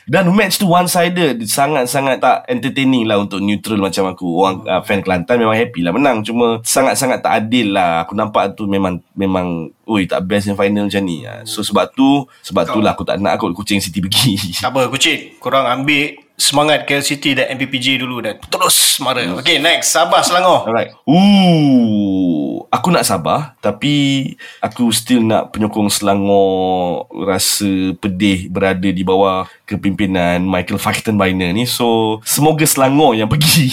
Dan 0.07 0.31
match 0.31 0.63
tu 0.63 0.71
one-sided. 0.71 1.43
Sangat-sangat 1.51 2.23
tak 2.23 2.47
entertaining 2.47 3.11
lah 3.11 3.19
Untuk 3.19 3.43
neutral 3.43 3.83
macam 3.83 4.07
aku. 4.07 4.27
Orang 4.39 4.63
uh, 4.63 4.79
fan 4.87 5.03
Kelantan 5.03 5.43
memang 5.43 5.59
happy 5.59 5.83
lah. 5.83 5.91
Menang. 5.91 6.23
Cuma 6.23 6.63
sangat-sangat 6.63 7.27
tak 7.27 7.35
adil 7.45 7.75
lah. 7.75 8.07
Aku 8.07 8.15
nampak 8.15 8.55
tu 8.55 8.71
memang 8.71 9.03
Memang 9.19 9.75
Ui 9.87 10.03
tak 10.07 10.27
best 10.27 10.51
yang 10.51 10.59
final 10.59 10.87
macam 10.87 11.03
ni. 11.03 11.27
Uh. 11.27 11.43
So 11.43 11.67
sebab 11.67 11.91
tu 11.95 12.23
Sebab 12.47 12.71
tu 12.71 12.79
lah 12.79 12.95
aku 12.95 13.03
tak 13.03 13.19
nak 13.19 13.39
kot 13.39 13.51
Kucing 13.55 13.83
City 13.83 13.99
pergi. 13.99 14.59
Tak 14.63 14.71
apa 14.75 14.87
kucing? 14.91 15.43
Korang 15.43 15.67
ambil 15.67 16.27
semangat 16.37 16.85
KLCT 16.85 17.25
dan 17.33 17.47
MPPJ 17.57 18.05
dulu 18.05 18.21
dan 18.21 18.37
terus 18.53 19.01
mara. 19.01 19.25
Okay 19.41 19.57
next. 19.59 19.91
Sabah 19.91 20.21
Selangor. 20.21 20.69
Alright. 20.69 20.93
Ooh, 21.09 22.69
aku 22.69 22.93
nak 22.93 23.09
Sabah 23.09 23.57
tapi 23.65 24.37
aku 24.61 24.93
still 24.93 25.25
nak 25.25 25.57
penyokong 25.57 25.89
Selangor 25.89 27.09
rasa 27.11 27.97
pedih 27.97 28.53
berada 28.53 28.87
di 28.93 29.03
bawah 29.03 29.49
kepimpinan 29.67 30.41
Michael 30.41 30.79
Factenbeiner 30.79 31.51
ni. 31.51 31.67
So 31.67 32.19
semoga 32.23 32.63
Selangor 32.65 33.13
yang 33.13 33.27
pergi. 33.27 33.67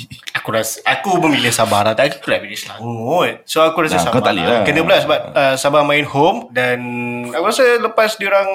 Aku 0.40 0.54
rasa 0.54 0.80
aku 0.82 1.20
memilih 1.20 1.50
Sabah 1.50 1.82
lah. 1.82 1.92
Tak 1.92 2.16
aku 2.16 2.30
nak 2.30 2.40
pilih 2.40 2.56
Selangor. 2.56 3.44
So 3.44 3.60
aku 3.60 3.84
rasa 3.84 3.98
Nah, 3.98 4.02
Sabah. 4.02 4.14
kau 4.14 4.22
tak 4.22 4.32
boleh 4.32 4.46
lah. 4.46 4.60
Kena 4.62 4.80
pula 4.80 4.96
sebab 4.96 5.20
uh, 5.30 5.54
Sabah 5.54 5.82
main 5.82 6.06
home 6.06 6.48
dan 6.48 6.78
aku 7.28 7.44
rasa 7.44 7.76
lepas 7.76 8.14
diorang 8.14 8.48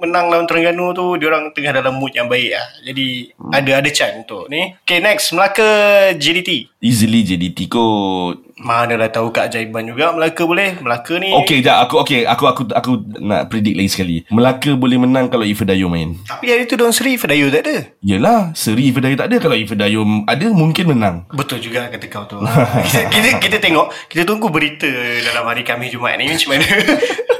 menang 0.00 0.32
lawan 0.32 0.48
Terengganu 0.48 0.96
tu 0.96 1.12
diorang 1.14 1.52
tengah 1.52 1.76
dalam 1.76 1.92
mood 1.92 2.14
yang 2.14 2.24
baik 2.24 2.54
lah. 2.54 2.66
Jadi 2.82 3.34
Hmm. 3.36 3.52
ada 3.52 3.82
ada 3.82 3.90
chance 3.90 4.14
untuk 4.16 4.46
ni. 4.46 4.72
Okay 4.80 4.96
next 4.98 5.34
Melaka 5.34 5.66
JDT. 6.14 6.70
Easily 6.78 7.20
JDT 7.20 7.66
kot. 7.66 8.40
Mana 8.56 8.92
dah 8.94 9.08
tahu 9.10 9.28
Kak 9.30 9.48
Jaiban 9.48 9.82
juga 9.82 10.12
Melaka 10.12 10.44
boleh. 10.44 10.76
Melaka 10.78 11.16
ni. 11.16 11.32
Okay, 11.34 11.58
jap 11.58 11.80
aku 11.82 11.96
okay, 11.98 12.22
aku 12.22 12.44
aku 12.44 12.62
aku 12.70 12.90
nak 13.18 13.48
predict 13.48 13.72
lagi 13.74 13.90
sekali. 13.90 14.16
Melaka 14.28 14.72
boleh 14.72 14.96
menang 14.96 15.26
kalau 15.26 15.42
Ifedayo 15.42 15.88
main. 15.88 16.19
Tapi 16.26 16.46
hari 16.50 16.64
tu 16.68 16.76
Don 16.76 16.92
Sri 16.92 17.16
Fedayu 17.16 17.48
tak 17.48 17.62
ada. 17.66 17.76
Yelah, 18.00 18.52
Seri 18.52 18.90
Ifedayo 18.90 19.16
tak 19.16 19.28
ada. 19.32 19.36
Kalau 19.38 19.56
Ifedayo 19.56 20.02
ada, 20.26 20.46
mungkin 20.52 20.84
menang. 20.90 21.16
Betul 21.32 21.60
juga 21.60 21.88
kata 21.88 22.06
kau 22.10 22.24
tu. 22.26 22.36
kita, 22.86 23.08
kita, 23.08 23.28
kita 23.38 23.56
tengok, 23.60 23.92
kita 24.08 24.22
tunggu 24.26 24.48
berita 24.48 24.88
dalam 25.24 25.44
hari 25.46 25.62
Khamis 25.62 25.92
Jumaat 25.92 26.18
ni 26.20 26.28
macam 26.28 26.56
mana. 26.56 26.66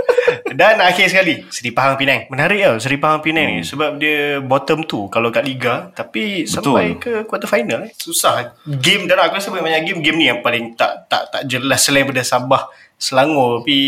Dan 0.50 0.82
akhir 0.82 1.08
sekali, 1.08 1.46
Seri 1.48 1.70
Pahang 1.72 1.96
Penang. 1.96 2.26
Menarik 2.28 2.60
tau 2.60 2.76
Seri 2.82 2.98
Pahang 3.00 3.22
Penang 3.22 3.48
hmm. 3.48 3.56
ni 3.56 3.64
sebab 3.64 3.90
dia 3.96 4.42
bottom 4.42 4.84
tu 4.84 5.06
kalau 5.08 5.32
kat 5.32 5.46
liga 5.46 5.88
tapi 5.94 6.44
Betul. 6.44 6.52
sampai 6.52 6.86
ke 7.00 7.12
quarter 7.24 7.48
final 7.48 7.86
eh. 7.86 7.92
Susah. 7.96 8.52
Game 8.66 9.08
dalam 9.08 9.30
aku 9.30 9.40
rasa 9.40 9.54
banyak 9.54 9.88
game 9.88 10.00
game 10.04 10.18
ni 10.20 10.26
yang 10.28 10.44
paling 10.44 10.74
tak 10.74 11.08
tak 11.08 11.32
tak 11.32 11.42
jelas 11.46 11.80
selain 11.80 12.04
daripada 12.04 12.26
Sabah 12.26 12.68
Selangor 13.00 13.64
tapi 13.64 13.80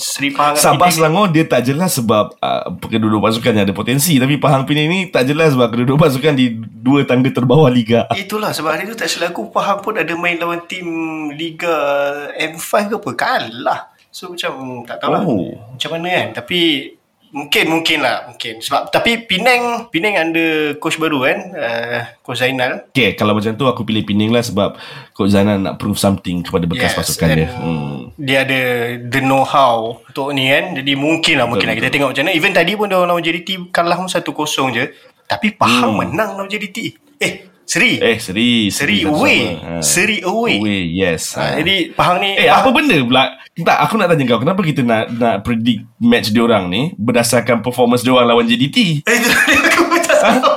Seri 0.00 0.32
Pahang 0.32 0.56
dengan 0.56 0.64
Sabah 0.64 0.76
Penang- 0.80 0.96
Selangor 0.96 1.26
dia 1.28 1.44
tak 1.44 1.62
jelas 1.62 1.92
sebab 1.92 2.32
uh, 2.34 2.64
kedua-dua 2.80 3.20
pasukan 3.22 3.52
yang 3.52 3.64
ada 3.68 3.76
potensi. 3.76 4.16
Tapi 4.16 4.40
Pahang 4.40 4.64
Penang 4.64 4.88
ni 4.88 5.12
tak 5.12 5.28
jelas 5.28 5.52
sebab 5.52 5.68
kedua-dua 5.68 6.00
pasukan 6.00 6.32
di 6.32 6.56
dua 6.56 7.04
tangga 7.04 7.28
terbawah 7.28 7.68
liga. 7.68 8.08
Itulah 8.10 8.56
sebab 8.56 8.72
hari 8.72 8.88
tu 8.88 8.96
tak 8.96 9.06
silap 9.06 9.30
aku 9.30 9.52
Pahang 9.52 9.84
pun 9.84 9.94
ada 9.94 10.16
main 10.16 10.40
lawan 10.40 10.64
tim 10.64 10.88
Liga 11.30 11.76
M5 12.34 12.88
ke 12.88 12.96
apa? 12.96 13.10
Kalah. 13.12 13.80
So 14.08 14.32
macam 14.32 14.82
tak 14.88 14.96
tahu 14.98 15.12
lah 15.12 15.22
Oh. 15.22 15.52
Macam 15.76 15.90
mana 15.92 16.08
kan. 16.08 16.28
Tapi 16.40 16.60
Mungkin 17.28 17.64
mungkin 17.68 17.98
lah 18.00 18.28
Mungkin. 18.32 18.64
Sebab 18.64 18.88
Tapi 18.88 19.28
Penang 19.28 19.92
Penang 19.92 20.16
ada 20.16 20.72
coach 20.80 20.96
baru 20.96 21.28
kan? 21.28 21.38
Uh, 21.52 22.00
Coach 22.24 22.40
Zainal. 22.40 22.88
Okay, 22.92 23.12
kalau 23.12 23.36
macam 23.36 23.52
tu 23.52 23.64
aku 23.68 23.84
pilih 23.84 24.04
Penang 24.04 24.32
lah 24.32 24.40
sebab 24.40 24.80
Coach 25.12 25.36
Zainal 25.36 25.60
nak 25.60 25.76
prove 25.76 26.00
something 26.00 26.40
kepada 26.40 26.64
bekas 26.64 26.92
yes, 26.92 26.98
pasukan 26.98 27.28
dia. 27.36 27.48
Hmm. 27.52 28.12
Dia 28.16 28.48
ada 28.48 28.60
The 28.98 29.20
know 29.20 29.44
how 29.44 30.00
Untuk 30.08 30.32
ni 30.32 30.48
kan? 30.48 30.72
Jadi 30.76 30.92
mungkin 30.96 31.34
lah 31.36 31.46
Mungkin 31.46 31.68
lah. 31.68 31.76
Kita 31.76 31.88
tengok 31.92 32.16
macam 32.16 32.24
mana. 32.24 32.32
Even 32.32 32.52
tadi 32.56 32.72
pun 32.74 32.86
Dia 32.88 33.04
lawan 33.04 33.20
JDT 33.20 33.68
Kalah 33.68 33.96
pun 34.00 34.08
1-0 34.08 34.24
je. 34.76 34.84
Tapi 35.28 35.52
Pahang 35.52 35.92
Hmm. 35.92 36.00
menang 36.08 36.30
lawan 36.40 36.48
JDT 36.48 36.96
Eh 37.20 37.57
Seri 37.68 38.00
Eh, 38.00 38.16
Seri. 38.16 38.72
Seri 38.72 39.04
satu 39.04 39.12
away. 39.12 39.40
Ha. 39.60 39.84
Seri 39.84 40.24
away. 40.24 40.56
Away, 40.56 40.80
yes. 40.88 41.36
ha, 41.36 41.52
Ha. 41.52 41.60
Jadi 41.60 41.92
Pahang 41.92 42.16
ni 42.18 42.32
Eh, 42.34 42.48
apa 42.48 42.72
benda 42.72 42.96
pula? 43.04 43.36
Tak, 43.54 43.76
aku 43.84 44.00
nak 44.00 44.08
tanya 44.08 44.24
kau. 44.24 44.40
Kenapa 44.40 44.60
kita 44.64 44.80
nak 44.80 45.12
nak 45.12 45.44
predict 45.44 45.84
match 46.00 46.32
diorang 46.32 46.66
ni 46.66 46.96
berdasarkan 46.96 47.60
performance 47.60 48.00
diorang 48.00 48.24
lawan 48.24 48.48
JDT? 48.48 49.04
Eh, 49.04 49.14
itu 49.14 49.28
aku 49.28 49.84
sama. 50.16 50.48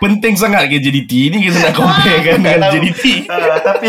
Penting 0.00 0.32
sangat 0.32 0.72
ke 0.72 0.80
JDT 0.80 1.12
ni 1.28 1.44
kita 1.44 1.60
nak 1.60 1.76
compare 1.76 2.20
kan 2.26 2.40
Tak 2.40 2.56
dengan. 2.56 2.72
JDT? 2.72 3.04
Ah, 3.28 3.60
tapi 3.60 3.88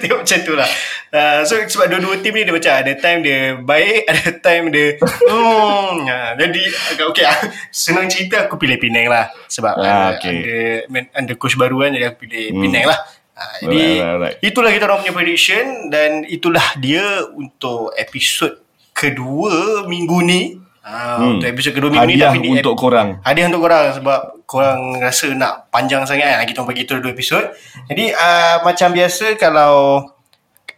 tengok 0.00 0.20
macam 0.24 0.38
tu 0.40 0.54
lah. 0.56 0.68
Uh, 1.10 1.40
so 1.44 1.58
sebab 1.58 1.86
dua-dua 1.90 2.22
tim 2.22 2.32
ni 2.32 2.46
dia 2.46 2.54
macam 2.54 2.72
ada 2.72 2.92
time 2.96 3.20
dia 3.20 3.40
baik, 3.58 4.00
ada 4.10 4.28
time 4.40 4.64
dia 4.72 4.88
hmm, 5.00 5.94
uh, 6.06 6.30
jadi 6.38 6.62
agak 6.94 7.06
okey 7.12 7.24
lah. 7.24 7.38
Senang 7.68 8.06
cerita 8.08 8.48
aku 8.48 8.56
pilih 8.56 8.80
Penang 8.80 9.12
lah 9.12 9.28
sebab 9.46 9.74
Ah, 9.80 9.84
uh, 9.84 10.08
okay. 10.16 10.36
ada 10.40 10.58
man, 10.88 11.04
ada 11.12 11.32
coach 11.36 11.56
baru 11.58 11.84
kan 11.84 11.90
jadi 11.92 12.04
aku 12.12 12.28
pilih 12.28 12.44
hmm. 12.52 12.60
Penang 12.64 12.84
lah. 12.88 12.98
Uh, 13.36 13.56
jadi 13.64 13.82
alright, 13.82 14.12
alright. 14.12 14.36
itulah 14.44 14.70
kita 14.72 14.84
orang 14.84 15.00
punya 15.00 15.14
prediction 15.16 15.64
dan 15.88 16.28
itulah 16.28 16.66
dia 16.76 17.24
untuk 17.32 17.92
episod 17.96 18.60
kedua 18.92 19.84
minggu 19.88 20.18
ni. 20.20 20.59
Ah, 20.90 21.22
Hmm. 21.22 21.38
Untuk 21.38 21.46
episod 21.46 21.70
kedua 21.70 21.86
minggu 21.94 22.02
ni 22.02 22.14
Hadiah 22.18 22.30
tapi 22.34 22.40
di 22.42 22.50
untuk 22.58 22.74
korang. 22.74 23.08
Hadiah 23.22 23.46
untuk 23.46 23.62
korang 23.62 23.84
sebab 23.94 24.18
korang 24.42 24.98
rasa 24.98 25.30
nak 25.30 25.70
panjang 25.70 26.02
sangat 26.02 26.26
kan. 26.26 26.42
Kita 26.42 26.66
bagi 26.66 26.82
tu 26.82 26.98
dua 26.98 27.14
episod. 27.14 27.46
Jadi 27.86 28.10
uh, 28.10 28.66
macam 28.66 28.90
biasa 28.90 29.38
kalau 29.38 30.02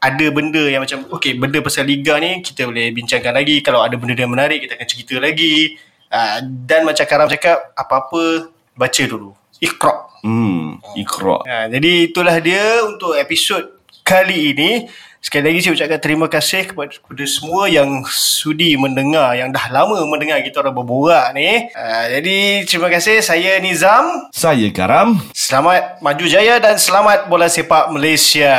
ada 0.02 0.26
benda 0.28 0.68
yang 0.68 0.84
macam 0.84 1.08
okay 1.08 1.32
benda 1.32 1.62
pasal 1.62 1.86
liga 1.86 2.18
ni 2.20 2.42
kita 2.42 2.66
boleh 2.66 2.90
bincangkan 2.92 3.32
lagi 3.32 3.62
kalau 3.62 3.80
ada 3.80 3.94
benda 3.94 4.18
yang 4.18 4.34
menarik 4.34 4.58
kita 4.66 4.74
akan 4.74 4.88
cerita 4.90 5.14
lagi 5.16 5.78
uh, 6.10 6.42
dan 6.42 6.82
macam 6.82 7.06
Karam 7.06 7.30
cakap 7.30 7.70
apa-apa 7.78 8.50
baca 8.74 9.02
dulu 9.06 9.30
ikhra 9.62 10.10
Hmm, 10.22 10.78
Iqra. 10.94 11.42
Ha, 11.50 11.66
jadi 11.66 12.06
itulah 12.06 12.38
dia 12.38 12.86
untuk 12.86 13.18
episod 13.18 13.82
kali 14.06 14.54
ini. 14.54 14.86
Sekali 15.22 15.54
lagi 15.54 15.62
saya 15.62 15.78
ucapkan 15.78 16.02
terima 16.02 16.26
kasih 16.26 16.74
kepada, 16.74 16.98
kepada 16.98 17.24
semua 17.30 17.70
yang 17.70 18.02
sudi 18.10 18.74
mendengar, 18.74 19.38
yang 19.38 19.54
dah 19.54 19.70
lama 19.70 20.02
mendengar 20.02 20.42
kita 20.42 20.58
orang 20.58 20.74
berborak 20.74 21.30
ni. 21.30 21.70
Ha, 21.78 22.10
jadi 22.10 22.66
terima 22.66 22.90
kasih. 22.90 23.22
Saya 23.22 23.62
Nizam. 23.62 24.26
Saya 24.34 24.66
Karam. 24.74 25.22
Selamat 25.30 26.02
maju 26.02 26.26
jaya 26.26 26.58
dan 26.58 26.74
selamat 26.74 27.30
bola 27.30 27.46
sepak 27.46 27.94
Malaysia. 27.94 28.50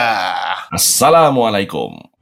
Assalamualaikum. 0.72 2.13